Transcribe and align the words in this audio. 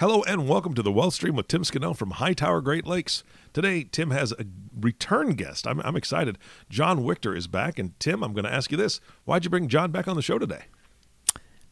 Hello 0.00 0.22
and 0.28 0.46
welcome 0.48 0.74
to 0.74 0.82
the 0.82 0.92
Wealth 0.92 1.14
Stream 1.14 1.34
with 1.34 1.48
Tim 1.48 1.64
Scannell 1.64 1.92
from 1.92 2.12
Hightower 2.12 2.60
Great 2.60 2.86
Lakes. 2.86 3.24
Today, 3.52 3.82
Tim 3.82 4.12
has 4.12 4.30
a 4.30 4.44
return 4.78 5.30
guest. 5.30 5.66
I'm, 5.66 5.80
I'm 5.80 5.96
excited. 5.96 6.38
John 6.70 7.00
Wiktor 7.00 7.36
is 7.36 7.48
back. 7.48 7.80
And 7.80 7.98
Tim, 7.98 8.22
I'm 8.22 8.32
going 8.32 8.44
to 8.44 8.52
ask 8.52 8.70
you 8.70 8.76
this 8.76 9.00
why'd 9.24 9.42
you 9.42 9.50
bring 9.50 9.66
John 9.66 9.90
back 9.90 10.06
on 10.06 10.14
the 10.14 10.22
show 10.22 10.38
today? 10.38 10.66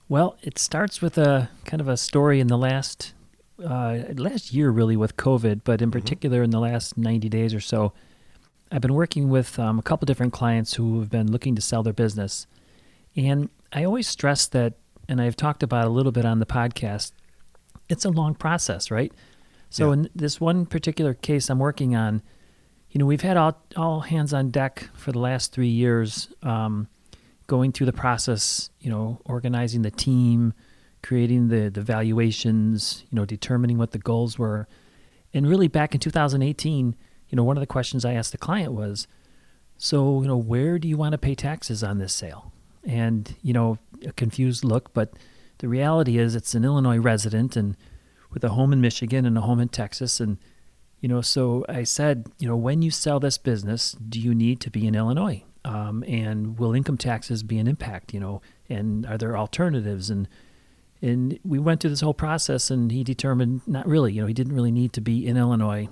Well, 0.08 0.36
it 0.42 0.58
starts 0.58 1.00
with 1.00 1.16
a 1.18 1.50
kind 1.66 1.80
of 1.80 1.86
a 1.86 1.96
story 1.96 2.40
in 2.40 2.48
the 2.48 2.58
last 2.58 3.14
uh, 3.64 3.98
last 4.16 4.52
year, 4.52 4.70
really, 4.70 4.96
with 4.96 5.16
COVID, 5.16 5.60
but 5.62 5.80
in 5.80 5.90
mm-hmm. 5.90 6.00
particular 6.00 6.42
in 6.42 6.50
the 6.50 6.58
last 6.58 6.98
90 6.98 7.28
days 7.28 7.54
or 7.54 7.60
so. 7.60 7.92
I've 8.72 8.80
been 8.80 8.95
working 8.95 9.28
with 9.28 9.56
um, 9.60 9.78
a 9.78 9.82
couple 9.82 10.04
different 10.04 10.32
clients 10.32 10.74
who 10.74 10.98
have 10.98 11.10
been 11.10 11.30
looking 11.30 11.54
to 11.54 11.62
sell 11.62 11.84
their 11.84 11.92
business. 11.92 12.48
And 13.14 13.50
I 13.72 13.84
always 13.84 14.08
stress 14.08 14.48
that, 14.48 14.74
and 15.08 15.20
I've 15.20 15.36
talked 15.36 15.62
about 15.62 15.84
a 15.84 15.90
little 15.90 16.10
bit 16.10 16.24
on 16.24 16.40
the 16.40 16.46
podcast, 16.46 17.12
it's 17.88 18.04
a 18.04 18.10
long 18.10 18.34
process, 18.34 18.90
right? 18.90 19.12
So 19.70 19.88
yeah. 19.88 19.95
in 19.95 20.10
this 20.15 20.40
one 20.40 20.66
particular 20.66 21.15
case 21.15 21.51
I'm 21.51 21.59
working 21.59 21.95
on, 21.95 22.23
you 22.90 22.98
know, 22.98 23.06
we've 23.06 23.23
had 23.23 23.37
all 23.37 23.62
all 23.76 24.01
hands 24.01 24.32
on 24.32 24.51
deck 24.51 24.88
for 24.95 25.12
the 25.12 25.18
last 25.18 25.52
three 25.52 25.68
years, 25.68 26.29
um, 26.42 26.88
going 27.46 27.73
through 27.73 27.87
the 27.87 27.92
process. 27.92 28.70
You 28.80 28.90
know, 28.90 29.20
organizing 29.24 29.82
the 29.82 29.90
team, 29.90 30.54
creating 31.02 31.48
the 31.48 31.68
the 31.68 31.82
valuations. 31.82 33.04
You 33.10 33.16
know, 33.16 33.24
determining 33.24 33.76
what 33.76 33.90
the 33.90 33.98
goals 33.98 34.38
were, 34.38 34.66
and 35.34 35.46
really 35.46 35.68
back 35.68 35.95
in 35.95 36.01
2018, 36.01 36.96
you 37.29 37.37
know, 37.37 37.45
one 37.45 37.57
of 37.57 37.60
the 37.60 37.66
questions 37.66 38.04
I 38.04 38.14
asked 38.14 38.32
the 38.32 38.38
client 38.38 38.73
was, 38.73 39.07
so 39.76 40.23
you 40.23 40.29
know, 40.29 40.37
where 40.37 40.79
do 40.79 40.88
you 40.88 40.96
want 40.96 41.12
to 41.12 41.18
pay 41.18 41.34
taxes 41.34 41.82
on 41.82 41.98
this 41.98 42.14
sale? 42.14 42.52
And 42.84 43.34
you 43.42 43.52
know, 43.52 43.79
a 44.07 44.12
confused 44.12 44.64
look, 44.64 44.95
but 44.95 45.12
the 45.59 45.68
reality 45.68 46.18
is 46.18 46.35
it's 46.35 46.54
an 46.54 46.65
Illinois 46.65 46.99
resident 46.99 47.57
and 47.57 47.76
with 48.30 48.45
a 48.45 48.51
home 48.51 48.73
in 48.73 48.80
Michigan 48.80 49.24
and 49.24 49.38
a 49.38 49.40
home 49.40 49.60
in 49.60 49.68
Texas. 49.68 50.21
And, 50.21 50.38
you 51.01 51.09
know, 51.09 51.21
so 51.21 51.65
I 51.68 51.85
said, 51.85 52.26
you 52.38 52.48
know, 52.48 52.57
when 52.57 52.82
you 52.82 52.90
sell 52.90 53.21
this 53.21 53.38
business, 53.38 53.93
do 53.93 54.21
you 54.21 54.35
need 54.35 54.60
to 54.60 54.71
be 54.71 54.87
in 54.87 54.95
Illinois? 54.95 55.43
Um, 55.65 56.04
and 56.07 56.59
will 56.59 56.74
income 56.74 56.98
taxes 56.98 57.43
be 57.43 57.59
an 57.59 57.66
impact, 57.66 58.15
you 58.15 58.21
know, 58.21 58.40
and 58.68 59.07
are 59.07 59.18
there 59.18 59.37
alternatives? 59.37 60.10
And, 60.10 60.29
and 61.02 61.38
we 61.45 61.59
went 61.59 61.80
through 61.80 61.91
this 61.91 62.02
whole 62.02 62.15
process 62.15 62.70
and 62.70 62.93
he 62.93 63.02
determined 63.02 63.63
not 63.66 63.87
really, 63.87 64.12
you 64.12 64.20
know, 64.20 64.26
he 64.26 64.34
didn't 64.34 64.54
really 64.54 64.70
need 64.70 64.93
to 64.93 65.00
be 65.00 65.26
in 65.26 65.37
Illinois 65.37 65.88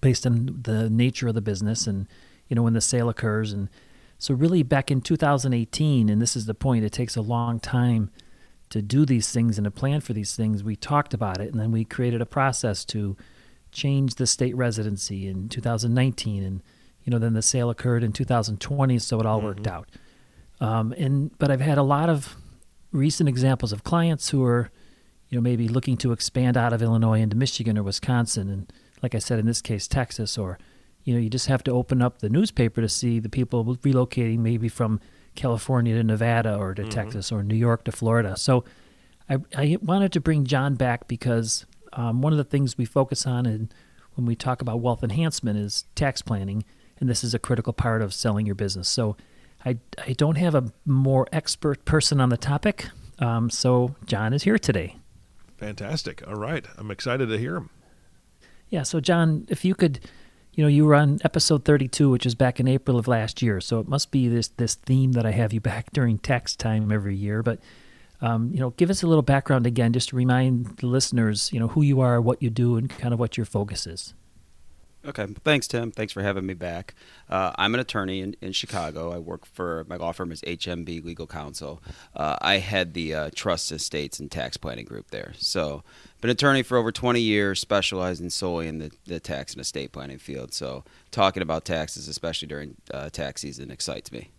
based 0.00 0.26
on 0.26 0.60
the 0.62 0.88
nature 0.88 1.28
of 1.28 1.34
the 1.34 1.40
business 1.40 1.86
and, 1.86 2.06
you 2.48 2.56
know, 2.56 2.62
when 2.62 2.72
the 2.72 2.80
sale 2.80 3.08
occurs. 3.08 3.52
And 3.52 3.68
so 4.18 4.32
really 4.32 4.62
back 4.62 4.90
in 4.90 5.00
2018, 5.00 6.08
and 6.08 6.22
this 6.22 6.36
is 6.36 6.46
the 6.46 6.54
point, 6.54 6.84
it 6.84 6.92
takes 6.92 7.16
a 7.16 7.20
long 7.20 7.60
time 7.60 8.10
to 8.74 8.82
do 8.82 9.06
these 9.06 9.30
things 9.30 9.56
and 9.56 9.66
to 9.66 9.70
plan 9.70 10.00
for 10.00 10.14
these 10.14 10.34
things, 10.34 10.64
we 10.64 10.74
talked 10.74 11.14
about 11.14 11.40
it, 11.40 11.52
and 11.52 11.60
then 11.60 11.70
we 11.70 11.84
created 11.84 12.20
a 12.20 12.26
process 12.26 12.84
to 12.86 13.16
change 13.70 14.16
the 14.16 14.26
state 14.26 14.56
residency 14.56 15.28
in 15.28 15.48
2019, 15.48 16.42
and 16.42 16.60
you 17.04 17.12
know 17.12 17.20
then 17.20 17.34
the 17.34 17.40
sale 17.40 17.70
occurred 17.70 18.02
in 18.02 18.10
2020, 18.10 18.98
so 18.98 19.20
it 19.20 19.26
all 19.26 19.38
mm-hmm. 19.38 19.46
worked 19.46 19.68
out. 19.68 19.88
Um, 20.58 20.92
and 20.98 21.30
but 21.38 21.52
I've 21.52 21.60
had 21.60 21.78
a 21.78 21.84
lot 21.84 22.08
of 22.08 22.34
recent 22.90 23.28
examples 23.28 23.72
of 23.72 23.84
clients 23.84 24.30
who 24.30 24.42
are, 24.42 24.72
you 25.28 25.38
know, 25.38 25.42
maybe 25.42 25.68
looking 25.68 25.96
to 25.98 26.10
expand 26.10 26.56
out 26.56 26.72
of 26.72 26.82
Illinois 26.82 27.20
into 27.20 27.36
Michigan 27.36 27.78
or 27.78 27.84
Wisconsin, 27.84 28.48
and 28.48 28.72
like 29.04 29.14
I 29.14 29.20
said, 29.20 29.38
in 29.38 29.46
this 29.46 29.62
case, 29.62 29.86
Texas, 29.86 30.36
or 30.36 30.58
you 31.04 31.14
know, 31.14 31.20
you 31.20 31.30
just 31.30 31.46
have 31.46 31.62
to 31.62 31.70
open 31.70 32.02
up 32.02 32.18
the 32.18 32.28
newspaper 32.28 32.80
to 32.80 32.88
see 32.88 33.20
the 33.20 33.28
people 33.28 33.64
relocating 33.64 34.40
maybe 34.40 34.68
from 34.68 34.98
California 35.34 35.94
to 35.94 36.04
Nevada 36.04 36.56
or 36.56 36.74
to 36.74 36.82
mm-hmm. 36.82 36.90
Texas 36.90 37.32
or 37.32 37.42
New 37.42 37.56
York 37.56 37.84
to 37.84 37.92
Florida. 37.92 38.36
So 38.36 38.64
I, 39.28 39.38
I 39.56 39.78
wanted 39.82 40.12
to 40.12 40.20
bring 40.20 40.44
John 40.44 40.74
back 40.74 41.08
because 41.08 41.66
um, 41.92 42.22
one 42.22 42.32
of 42.32 42.36
the 42.36 42.44
things 42.44 42.76
we 42.76 42.84
focus 42.84 43.26
on 43.26 43.46
in, 43.46 43.70
when 44.14 44.26
we 44.26 44.36
talk 44.36 44.60
about 44.62 44.80
wealth 44.80 45.02
enhancement 45.02 45.58
is 45.58 45.84
tax 45.94 46.22
planning, 46.22 46.64
and 47.00 47.08
this 47.08 47.24
is 47.24 47.34
a 47.34 47.38
critical 47.38 47.72
part 47.72 48.02
of 48.02 48.14
selling 48.14 48.46
your 48.46 48.54
business. 48.54 48.88
So 48.88 49.16
I, 49.64 49.78
I 49.98 50.12
don't 50.12 50.36
have 50.36 50.54
a 50.54 50.72
more 50.84 51.26
expert 51.32 51.84
person 51.84 52.20
on 52.20 52.28
the 52.28 52.36
topic, 52.36 52.88
um, 53.18 53.50
so 53.50 53.94
John 54.06 54.32
is 54.32 54.42
here 54.42 54.58
today. 54.58 54.96
Fantastic. 55.56 56.26
All 56.26 56.34
right. 56.34 56.66
I'm 56.76 56.90
excited 56.90 57.28
to 57.28 57.38
hear 57.38 57.56
him. 57.56 57.70
Yeah. 58.68 58.82
So, 58.82 59.00
John, 59.00 59.46
if 59.48 59.64
you 59.64 59.74
could 59.74 60.00
you 60.54 60.62
know, 60.62 60.68
you 60.68 60.84
were 60.84 60.94
on 60.94 61.18
episode 61.24 61.64
32, 61.64 62.10
which 62.10 62.26
is 62.26 62.34
back 62.34 62.60
in 62.60 62.68
April 62.68 62.98
of 62.98 63.08
last 63.08 63.42
year. 63.42 63.60
So 63.60 63.80
it 63.80 63.88
must 63.88 64.10
be 64.10 64.28
this 64.28 64.48
this 64.48 64.74
theme 64.74 65.12
that 65.12 65.26
I 65.26 65.32
have 65.32 65.52
you 65.52 65.60
back 65.72 65.92
during 65.92 66.18
tax 66.18 66.56
time 66.56 66.92
every 66.92 67.16
year. 67.16 67.42
But 67.42 67.60
um, 68.20 68.50
you 68.52 68.60
know, 68.60 68.70
give 68.70 68.90
us 68.90 69.02
a 69.02 69.06
little 69.06 69.22
background 69.22 69.66
again, 69.66 69.92
just 69.92 70.10
to 70.10 70.16
remind 70.16 70.78
the 70.78 70.86
listeners, 70.86 71.52
you 71.52 71.60
know, 71.60 71.68
who 71.68 71.82
you 71.82 72.00
are, 72.00 72.20
what 72.20 72.42
you 72.42 72.50
do, 72.50 72.76
and 72.76 72.88
kind 72.88 73.12
of 73.12 73.20
what 73.20 73.36
your 73.36 73.44
focus 73.44 73.86
is. 73.86 74.14
Okay. 75.06 75.26
Thanks, 75.44 75.68
Tim. 75.68 75.90
Thanks 75.90 76.12
for 76.12 76.22
having 76.22 76.46
me 76.46 76.54
back. 76.54 76.94
Uh, 77.28 77.52
I'm 77.56 77.74
an 77.74 77.80
attorney 77.80 78.20
in, 78.20 78.36
in 78.40 78.52
Chicago. 78.52 79.12
I 79.12 79.18
work 79.18 79.44
for 79.44 79.84
my 79.86 79.96
law 79.96 80.12
firm 80.12 80.32
is 80.32 80.40
HMB 80.42 81.04
Legal 81.04 81.26
Counsel. 81.26 81.82
Uh, 82.16 82.36
I 82.40 82.58
head 82.58 82.94
the 82.94 83.14
uh, 83.14 83.30
trust 83.34 83.70
estates 83.70 84.18
and 84.18 84.30
tax 84.30 84.56
planning 84.56 84.86
group 84.86 85.10
there. 85.10 85.32
So, 85.36 85.82
been 86.22 86.30
an 86.30 86.34
attorney 86.34 86.62
for 86.62 86.78
over 86.78 86.90
20 86.90 87.20
years, 87.20 87.60
specializing 87.60 88.30
solely 88.30 88.66
in 88.66 88.78
the, 88.78 88.90
the 89.04 89.20
tax 89.20 89.52
and 89.52 89.60
estate 89.60 89.92
planning 89.92 90.18
field. 90.18 90.54
So, 90.54 90.84
talking 91.10 91.42
about 91.42 91.66
taxes, 91.66 92.08
especially 92.08 92.48
during 92.48 92.76
uh, 92.92 93.10
tax 93.10 93.42
season, 93.42 93.70
excites 93.70 94.10
me. 94.10 94.30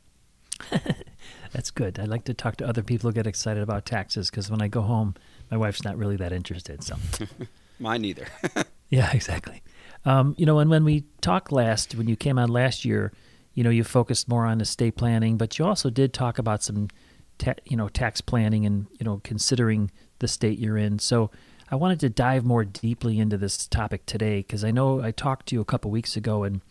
That's 1.51 1.69
good. 1.69 1.99
I 1.99 2.05
like 2.05 2.23
to 2.25 2.33
talk 2.33 2.55
to 2.57 2.67
other 2.67 2.81
people 2.81 3.09
who 3.09 3.13
get 3.13 3.27
excited 3.27 3.61
about 3.61 3.85
taxes 3.85 4.29
because 4.31 4.49
when 4.49 4.61
I 4.61 4.67
go 4.67 4.81
home, 4.81 5.15
my 5.51 5.57
wife's 5.57 5.83
not 5.83 5.97
really 5.97 6.15
that 6.17 6.31
interested. 6.33 6.83
So, 6.83 6.95
mine 7.79 8.01
neither. 8.01 8.27
yeah, 8.95 9.11
exactly. 9.13 9.61
Um, 10.05 10.35
you 10.37 10.45
know, 10.45 10.59
and 10.59 10.69
when 10.69 10.83
we 10.83 11.05
talked 11.21 11.51
last, 11.51 11.95
when 11.95 12.07
you 12.07 12.15
came 12.15 12.37
on 12.37 12.49
last 12.49 12.85
year, 12.85 13.11
you 13.53 13.63
know, 13.63 13.69
you 13.69 13.83
focused 13.83 14.27
more 14.27 14.45
on 14.45 14.61
estate 14.61 14.95
planning, 14.95 15.37
but 15.37 15.57
you 15.57 15.65
also 15.65 15.89
did 15.89 16.13
talk 16.13 16.37
about 16.37 16.61
some, 16.61 16.89
ta- 17.37 17.53
you 17.65 17.77
know, 17.77 17.87
tax 17.87 18.21
planning 18.21 18.65
and 18.65 18.87
you 18.99 19.03
know, 19.03 19.21
considering 19.23 19.89
the 20.19 20.27
state 20.27 20.59
you're 20.59 20.77
in. 20.77 20.99
So 20.99 21.31
I 21.71 21.75
wanted 21.75 21.99
to 22.01 22.09
dive 22.09 22.45
more 22.45 22.63
deeply 22.63 23.19
into 23.19 23.37
this 23.37 23.65
topic 23.67 24.05
today 24.05 24.39
because 24.39 24.63
I 24.63 24.71
know 24.71 25.01
I 25.01 25.11
talked 25.11 25.47
to 25.47 25.55
you 25.55 25.61
a 25.61 25.65
couple 25.65 25.89
weeks 25.89 26.15
ago 26.15 26.43
and 26.43 26.61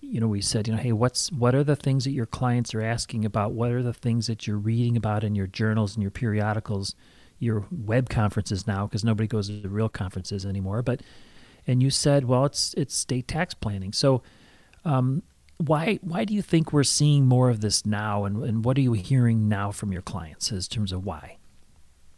you 0.00 0.20
know 0.20 0.28
we 0.28 0.40
said 0.40 0.66
you 0.66 0.74
know 0.74 0.80
hey 0.80 0.92
what's 0.92 1.30
what 1.32 1.54
are 1.54 1.64
the 1.64 1.76
things 1.76 2.04
that 2.04 2.12
your 2.12 2.24
clients 2.24 2.72
are 2.72 2.80
asking 2.80 3.24
about 3.24 3.52
what 3.52 3.72
are 3.72 3.82
the 3.82 3.92
things 3.92 4.28
that 4.28 4.46
you're 4.46 4.56
reading 4.56 4.96
about 4.96 5.24
in 5.24 5.34
your 5.34 5.48
journals 5.48 5.96
and 5.96 6.02
your 6.02 6.10
periodicals 6.10 6.94
your 7.40 7.66
web 7.70 8.08
conferences 8.08 8.66
now 8.66 8.86
because 8.86 9.04
nobody 9.04 9.26
goes 9.26 9.48
to 9.48 9.68
real 9.68 9.88
conferences 9.88 10.46
anymore 10.46 10.82
but 10.82 11.02
and 11.68 11.82
you 11.82 11.90
said, 11.90 12.24
well, 12.24 12.46
it's 12.46 12.74
it's 12.74 12.94
state 12.96 13.28
tax 13.28 13.54
planning. 13.54 13.92
So, 13.92 14.22
um, 14.84 15.22
why 15.58 15.98
why 16.02 16.24
do 16.24 16.34
you 16.34 16.42
think 16.42 16.72
we're 16.72 16.82
seeing 16.82 17.26
more 17.26 17.50
of 17.50 17.60
this 17.60 17.84
now, 17.84 18.24
and, 18.24 18.42
and 18.42 18.64
what 18.64 18.76
are 18.78 18.80
you 18.80 18.94
hearing 18.94 19.48
now 19.48 19.70
from 19.70 19.92
your 19.92 20.02
clients 20.02 20.50
in 20.50 20.60
terms 20.62 20.90
of 20.90 21.04
why? 21.04 21.36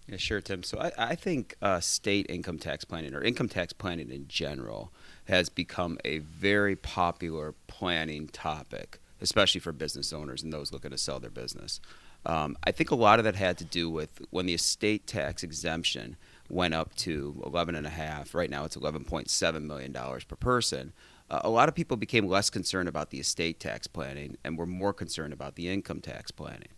Yeah, 0.06 0.16
sure, 0.16 0.40
Tim. 0.40 0.62
So 0.62 0.78
I, 0.78 0.92
I 0.98 1.14
think 1.14 1.54
uh, 1.62 1.78
state 1.78 2.26
income 2.28 2.58
tax 2.58 2.84
planning 2.84 3.14
or 3.14 3.22
income 3.22 3.48
tax 3.48 3.72
planning 3.72 4.10
in 4.10 4.26
general 4.26 4.92
has 5.26 5.48
become 5.48 5.98
a 6.04 6.18
very 6.18 6.74
popular 6.74 7.54
planning 7.68 8.26
topic, 8.26 8.98
especially 9.20 9.60
for 9.60 9.70
business 9.72 10.12
owners 10.12 10.42
and 10.42 10.52
those 10.52 10.72
looking 10.72 10.90
to 10.90 10.98
sell 10.98 11.20
their 11.20 11.30
business. 11.30 11.80
Um, 12.26 12.56
I 12.64 12.72
think 12.72 12.90
a 12.90 12.96
lot 12.96 13.20
of 13.20 13.24
that 13.24 13.36
had 13.36 13.56
to 13.58 13.64
do 13.64 13.88
with 13.88 14.20
when 14.30 14.46
the 14.46 14.54
estate 14.54 15.06
tax 15.06 15.44
exemption 15.44 16.16
went 16.50 16.74
up 16.74 16.94
to 16.96 17.42
11 17.46 17.74
and 17.74 17.86
a 17.86 17.90
half. 17.90 18.34
Right 18.34 18.50
now, 18.50 18.64
it's 18.64 18.76
11.7 18.76 19.62
million 19.62 19.92
dollars 19.92 20.24
per 20.24 20.36
person. 20.36 20.92
Uh, 21.30 21.40
a 21.44 21.50
lot 21.50 21.68
of 21.68 21.74
people 21.74 21.96
became 21.96 22.26
less 22.26 22.50
concerned 22.50 22.88
about 22.88 23.10
the 23.10 23.20
estate 23.20 23.60
tax 23.60 23.86
planning 23.86 24.36
and 24.44 24.58
were 24.58 24.66
more 24.66 24.92
concerned 24.92 25.32
about 25.32 25.54
the 25.54 25.68
income 25.68 26.00
tax 26.00 26.30
planning. 26.30 26.68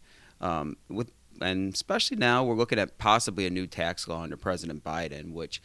Um, 0.40 0.76
with 0.88 1.12
and 1.40 1.72
especially 1.72 2.18
now, 2.18 2.44
we're 2.44 2.54
looking 2.54 2.78
at 2.78 2.98
possibly 2.98 3.46
a 3.46 3.50
new 3.50 3.66
tax 3.66 4.06
law 4.06 4.22
under 4.22 4.36
President 4.36 4.84
Biden, 4.84 5.32
which 5.32 5.62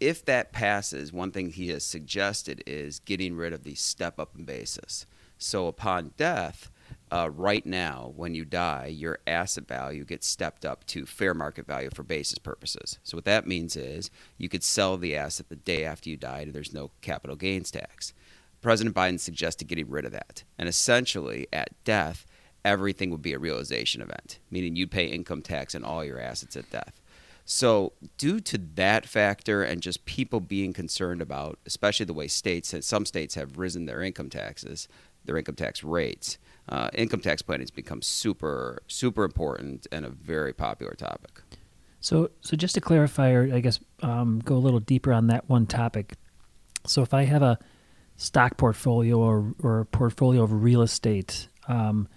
if 0.00 0.24
that 0.24 0.52
passes, 0.52 1.12
one 1.12 1.30
thing 1.30 1.50
he 1.50 1.68
has 1.68 1.84
suggested 1.84 2.62
is 2.66 2.98
getting 2.98 3.36
rid 3.36 3.52
of 3.52 3.62
the 3.62 3.74
step 3.74 4.18
up 4.18 4.36
in 4.36 4.44
basis. 4.44 5.06
So 5.38 5.68
upon 5.68 6.12
death, 6.16 6.70
uh, 7.12 7.30
right 7.32 7.64
now, 7.64 8.12
when 8.16 8.34
you 8.34 8.44
die, 8.44 8.86
your 8.86 9.20
asset 9.26 9.68
value 9.68 10.04
gets 10.04 10.26
stepped 10.26 10.64
up 10.64 10.84
to 10.86 11.06
fair 11.06 11.34
market 11.34 11.66
value 11.66 11.90
for 11.94 12.02
basis 12.02 12.38
purposes. 12.38 12.98
So, 13.04 13.16
what 13.16 13.24
that 13.26 13.46
means 13.46 13.76
is 13.76 14.10
you 14.38 14.48
could 14.48 14.64
sell 14.64 14.96
the 14.96 15.16
asset 15.16 15.48
the 15.48 15.56
day 15.56 15.84
after 15.84 16.10
you 16.10 16.16
died, 16.16 16.48
and 16.48 16.54
there's 16.54 16.74
no 16.74 16.90
capital 17.02 17.36
gains 17.36 17.70
tax. 17.70 18.12
President 18.60 18.96
Biden 18.96 19.20
suggested 19.20 19.68
getting 19.68 19.88
rid 19.88 20.04
of 20.04 20.12
that. 20.12 20.42
And 20.58 20.68
essentially, 20.68 21.46
at 21.52 21.68
death, 21.84 22.26
everything 22.64 23.10
would 23.10 23.22
be 23.22 23.32
a 23.32 23.38
realization 23.38 24.02
event, 24.02 24.40
meaning 24.50 24.74
you'd 24.74 24.90
pay 24.90 25.06
income 25.06 25.42
tax 25.42 25.74
on 25.76 25.84
all 25.84 26.04
your 26.04 26.18
assets 26.18 26.56
at 26.56 26.70
death. 26.70 27.00
So, 27.44 27.92
due 28.18 28.40
to 28.40 28.58
that 28.74 29.06
factor 29.06 29.62
and 29.62 29.80
just 29.80 30.04
people 30.04 30.40
being 30.40 30.72
concerned 30.72 31.22
about, 31.22 31.60
especially 31.64 32.06
the 32.06 32.12
way 32.12 32.26
states, 32.26 32.74
some 32.80 33.06
states 33.06 33.36
have 33.36 33.56
risen 33.56 33.86
their 33.86 34.02
income 34.02 34.30
taxes, 34.30 34.88
their 35.24 35.36
income 35.36 35.54
tax 35.54 35.84
rates, 35.84 36.38
uh, 36.68 36.90
income 36.94 37.20
tax 37.20 37.42
planning 37.42 37.62
has 37.62 37.70
become 37.70 38.02
super, 38.02 38.82
super 38.88 39.24
important 39.24 39.86
and 39.92 40.04
a 40.04 40.10
very 40.10 40.52
popular 40.52 40.94
topic. 40.94 41.42
So, 42.00 42.30
so 42.40 42.56
just 42.56 42.74
to 42.74 42.80
clarify, 42.80 43.30
or 43.30 43.54
I 43.54 43.60
guess 43.60 43.80
um, 44.02 44.40
go 44.44 44.56
a 44.56 44.58
little 44.58 44.80
deeper 44.80 45.12
on 45.12 45.28
that 45.28 45.48
one 45.48 45.66
topic. 45.66 46.14
So, 46.86 47.02
if 47.02 47.14
I 47.14 47.24
have 47.24 47.42
a 47.42 47.58
stock 48.16 48.56
portfolio 48.56 49.18
or, 49.18 49.54
or 49.62 49.80
a 49.80 49.86
portfolio 49.86 50.42
of 50.42 50.52
real 50.52 50.82
estate, 50.82 51.48
um, 51.68 52.08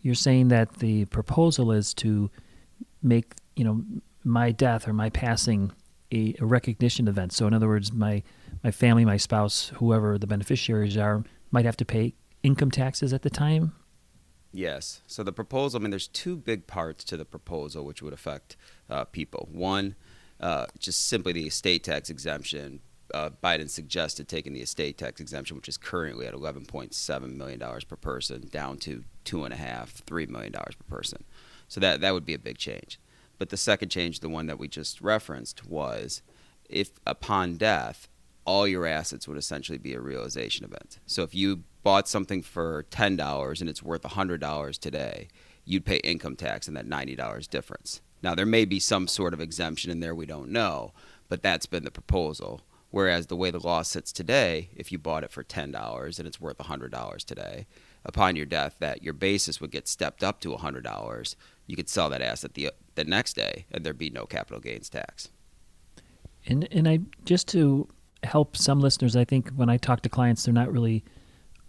you're 0.00 0.14
saying 0.14 0.48
that 0.48 0.78
the 0.78 1.04
proposal 1.06 1.72
is 1.72 1.94
to 1.94 2.30
make 3.02 3.34
you 3.54 3.64
know 3.64 3.84
my 4.24 4.50
death 4.50 4.88
or 4.88 4.92
my 4.92 5.10
passing 5.10 5.72
a, 6.12 6.34
a 6.40 6.46
recognition 6.46 7.06
event. 7.06 7.32
So, 7.32 7.46
in 7.46 7.54
other 7.54 7.68
words, 7.68 7.92
my 7.92 8.22
my 8.64 8.70
family, 8.70 9.04
my 9.04 9.18
spouse, 9.18 9.70
whoever 9.76 10.18
the 10.18 10.26
beneficiaries 10.26 10.96
are, 10.96 11.22
might 11.50 11.64
have 11.64 11.76
to 11.76 11.84
pay 11.84 12.14
income 12.42 12.70
taxes 12.70 13.12
at 13.12 13.22
the 13.22 13.30
time 13.30 13.72
Yes. 14.52 15.02
So 15.06 15.22
the 15.22 15.32
proposal, 15.32 15.80
I 15.80 15.82
mean, 15.82 15.90
there's 15.90 16.08
two 16.08 16.36
big 16.36 16.66
parts 16.66 17.04
to 17.04 17.16
the 17.16 17.24
proposal 17.24 17.84
which 17.84 18.02
would 18.02 18.12
affect 18.12 18.56
uh, 18.88 19.04
people. 19.04 19.48
One, 19.52 19.94
uh, 20.40 20.66
just 20.78 21.06
simply 21.06 21.32
the 21.32 21.46
estate 21.46 21.84
tax 21.84 22.10
exemption. 22.10 22.80
Uh, 23.12 23.30
Biden 23.42 23.70
suggested 23.70 24.28
taking 24.28 24.52
the 24.52 24.60
estate 24.60 24.98
tax 24.98 25.20
exemption, 25.20 25.56
which 25.56 25.68
is 25.68 25.76
currently 25.76 26.26
at 26.26 26.34
11.7 26.34 27.36
million 27.36 27.58
dollars 27.58 27.84
per 27.84 27.96
person, 27.96 28.48
down 28.50 28.78
to 28.78 29.04
two 29.24 29.44
and 29.44 29.52
a 29.52 29.56
half, 29.56 29.90
three 29.90 30.26
million 30.26 30.52
dollars 30.52 30.74
per 30.74 30.96
person. 30.96 31.24
So 31.68 31.80
that 31.80 32.00
that 32.00 32.14
would 32.14 32.26
be 32.26 32.34
a 32.34 32.38
big 32.38 32.58
change. 32.58 32.98
But 33.38 33.50
the 33.50 33.56
second 33.56 33.90
change, 33.90 34.20
the 34.20 34.28
one 34.28 34.46
that 34.46 34.58
we 34.58 34.68
just 34.68 35.00
referenced, 35.00 35.64
was 35.66 36.22
if 36.68 36.90
upon 37.06 37.56
death, 37.56 38.08
all 38.44 38.66
your 38.66 38.86
assets 38.86 39.28
would 39.28 39.38
essentially 39.38 39.78
be 39.78 39.94
a 39.94 40.00
realization 40.00 40.64
event. 40.64 40.98
So 41.06 41.22
if 41.22 41.34
you 41.34 41.64
bought 41.88 42.06
something 42.06 42.42
for 42.42 42.84
$10 42.90 43.60
and 43.62 43.70
it's 43.70 43.82
worth 43.82 44.02
$100 44.02 44.78
today, 44.78 45.26
you'd 45.64 45.86
pay 45.86 45.96
income 46.04 46.36
tax 46.36 46.68
on 46.68 46.74
that 46.74 46.86
$90 46.86 47.48
difference. 47.48 48.02
Now, 48.22 48.34
there 48.34 48.44
may 48.44 48.66
be 48.66 48.78
some 48.78 49.08
sort 49.08 49.32
of 49.32 49.40
exemption 49.40 49.90
in 49.90 50.00
there 50.00 50.14
we 50.14 50.26
don't 50.26 50.50
know, 50.50 50.92
but 51.30 51.42
that's 51.42 51.64
been 51.64 51.84
the 51.84 51.90
proposal. 51.90 52.60
Whereas 52.90 53.28
the 53.28 53.36
way 53.36 53.50
the 53.50 53.58
law 53.58 53.80
sits 53.80 54.12
today, 54.12 54.68
if 54.76 54.92
you 54.92 54.98
bought 54.98 55.24
it 55.24 55.32
for 55.32 55.42
$10 55.42 56.18
and 56.18 56.28
it's 56.28 56.38
worth 56.38 56.58
$100 56.58 57.24
today, 57.24 57.66
upon 58.04 58.36
your 58.36 58.44
death, 58.44 58.76
that 58.80 59.02
your 59.02 59.14
basis 59.14 59.58
would 59.58 59.70
get 59.70 59.88
stepped 59.88 60.22
up 60.22 60.40
to 60.40 60.54
$100. 60.54 61.36
You 61.66 61.74
could 61.74 61.88
sell 61.88 62.10
that 62.10 62.20
asset 62.20 62.52
the, 62.52 62.70
the 62.96 63.04
next 63.04 63.32
day 63.32 63.64
and 63.70 63.82
there'd 63.82 63.96
be 63.96 64.10
no 64.10 64.26
capital 64.26 64.60
gains 64.60 64.90
tax. 64.90 65.30
And, 66.44 66.68
and 66.70 66.86
I 66.86 66.98
just 67.24 67.48
to 67.48 67.88
help 68.24 68.58
some 68.58 68.78
listeners. 68.78 69.16
I 69.16 69.24
think 69.24 69.52
when 69.52 69.70
I 69.70 69.78
talk 69.78 70.02
to 70.02 70.10
clients, 70.10 70.44
they're 70.44 70.52
not 70.52 70.70
really 70.70 71.02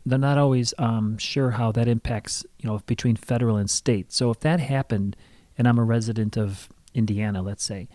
they're 0.05 0.17
not 0.19 0.37
always 0.37 0.73
um, 0.77 1.17
sure 1.17 1.51
how 1.51 1.71
that 1.73 1.87
impacts 1.87 2.45
you 2.59 2.69
know 2.69 2.79
between 2.85 3.15
federal 3.15 3.57
and 3.57 3.69
state. 3.69 4.11
So 4.11 4.31
if 4.31 4.39
that 4.41 4.59
happened, 4.59 5.15
and 5.57 5.67
I'm 5.67 5.79
a 5.79 5.83
resident 5.83 6.37
of 6.37 6.69
Indiana, 6.93 7.41
let's 7.41 7.63
say, 7.63 7.87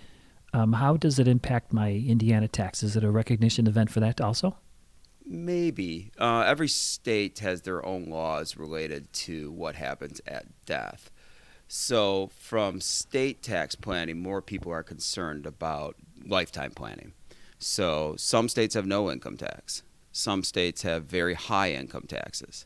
um, 0.53 0.75
how 0.75 0.97
does 0.97 1.19
it 1.19 1.29
impact 1.29 1.73
my 1.73 1.93
Indiana 1.93 2.49
tax? 2.49 2.83
Is 2.83 2.97
it 2.97 3.05
a 3.05 3.11
recognition 3.11 3.67
event 3.67 3.91
for 3.91 4.01
that 4.01 4.21
also? 4.21 4.57
Maybe. 5.27 6.13
Uh, 6.19 6.41
every 6.41 6.69
state 6.69 7.39
has 7.39 7.63
their 7.63 7.85
own 7.85 8.05
laws 8.05 8.57
related 8.57 9.13
to 9.15 9.51
what 9.53 9.75
happens 9.75 10.21
at 10.27 10.45
death. 10.67 11.11
So, 11.67 12.31
from 12.39 12.81
state 12.81 13.43
tax 13.43 13.75
planning, 13.75 14.21
more 14.21 14.43
people 14.43 14.71
are 14.71 14.83
concerned 14.83 15.47
about 15.47 15.97
lifetime 16.27 16.73
planning. 16.73 17.15
So 17.59 18.15
some 18.19 18.51
states 18.51 18.75
have 18.75 18.87
no 18.87 19.11
income 19.11 19.39
tax. 19.39 19.83
Some 20.17 20.45
states 20.45 20.83
have 20.83 21.07
very 21.07 21.35
high 21.35 21.73
income 21.73 22.05
taxes. 22.07 22.65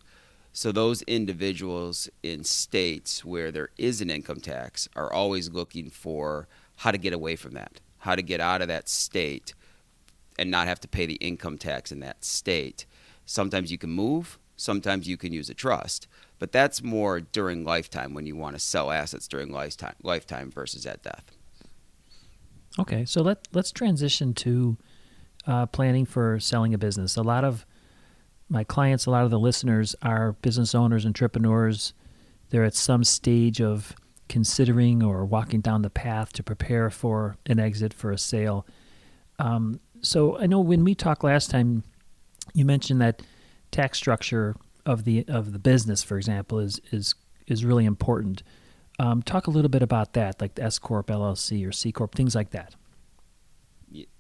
So 0.52 0.70
those 0.70 1.00
individuals 1.02 2.10
in 2.22 2.44
states 2.44 3.24
where 3.24 3.50
there 3.50 3.70
is 3.78 4.02
an 4.02 4.10
income 4.10 4.40
tax 4.40 4.86
are 4.94 5.10
always 5.10 5.50
looking 5.50 5.88
for 5.88 6.46
how 6.76 6.90
to 6.90 6.98
get 6.98 7.14
away 7.14 7.36
from 7.36 7.54
that, 7.54 7.80
how 8.00 8.14
to 8.14 8.20
get 8.20 8.42
out 8.42 8.60
of 8.60 8.68
that 8.68 8.86
state 8.86 9.54
and 10.38 10.50
not 10.50 10.68
have 10.68 10.78
to 10.80 10.88
pay 10.88 11.06
the 11.06 11.14
income 11.14 11.56
tax 11.56 11.90
in 11.90 12.00
that 12.00 12.22
state. 12.22 12.84
Sometimes 13.24 13.72
you 13.72 13.78
can 13.78 13.90
move, 13.90 14.38
sometimes 14.54 15.08
you 15.08 15.16
can 15.16 15.32
use 15.32 15.48
a 15.48 15.54
trust, 15.54 16.06
but 16.38 16.52
that's 16.52 16.82
more 16.82 17.18
during 17.18 17.64
lifetime 17.64 18.12
when 18.12 18.26
you 18.26 18.36
want 18.36 18.56
to 18.56 18.60
sell 18.60 18.90
assets 18.90 19.26
during 19.26 19.50
lifetime 19.50 19.94
lifetime 20.02 20.50
versus 20.50 20.84
at 20.84 21.02
death. 21.02 21.32
Okay, 22.78 23.06
so 23.06 23.22
let 23.22 23.48
let's 23.54 23.72
transition 23.72 24.34
to 24.34 24.76
uh, 25.48 25.66
planning 25.66 26.04
for 26.04 26.38
selling 26.38 26.74
a 26.74 26.78
business. 26.78 27.16
A 27.16 27.22
lot 27.22 27.42
of 27.42 27.66
my 28.48 28.62
clients, 28.62 29.06
a 29.06 29.10
lot 29.10 29.24
of 29.24 29.30
the 29.30 29.38
listeners 29.38 29.96
are 30.02 30.32
business 30.32 30.74
owners, 30.74 31.04
entrepreneurs. 31.04 31.94
They're 32.50 32.64
at 32.64 32.74
some 32.74 33.02
stage 33.02 33.60
of 33.60 33.96
considering 34.28 35.02
or 35.02 35.24
walking 35.24 35.60
down 35.60 35.82
the 35.82 35.90
path 35.90 36.32
to 36.34 36.42
prepare 36.42 36.90
for 36.90 37.36
an 37.46 37.58
exit 37.58 37.94
for 37.94 38.12
a 38.12 38.18
sale. 38.18 38.66
Um, 39.38 39.80
so 40.02 40.38
I 40.38 40.46
know 40.46 40.60
when 40.60 40.84
we 40.84 40.94
talked 40.94 41.24
last 41.24 41.50
time, 41.50 41.82
you 42.52 42.64
mentioned 42.64 43.00
that 43.00 43.22
tax 43.70 43.98
structure 43.98 44.54
of 44.84 45.04
the 45.04 45.24
of 45.28 45.52
the 45.52 45.58
business, 45.58 46.02
for 46.02 46.16
example, 46.16 46.58
is 46.58 46.80
is 46.90 47.14
is 47.46 47.64
really 47.64 47.84
important. 47.84 48.42
Um, 48.98 49.22
talk 49.22 49.46
a 49.46 49.50
little 49.50 49.68
bit 49.68 49.82
about 49.82 50.12
that, 50.14 50.40
like 50.40 50.56
the 50.56 50.64
S 50.64 50.78
corp, 50.78 51.06
LLC, 51.06 51.66
or 51.66 51.72
C 51.72 51.92
corp, 51.92 52.14
things 52.14 52.34
like 52.34 52.50
that. 52.50 52.74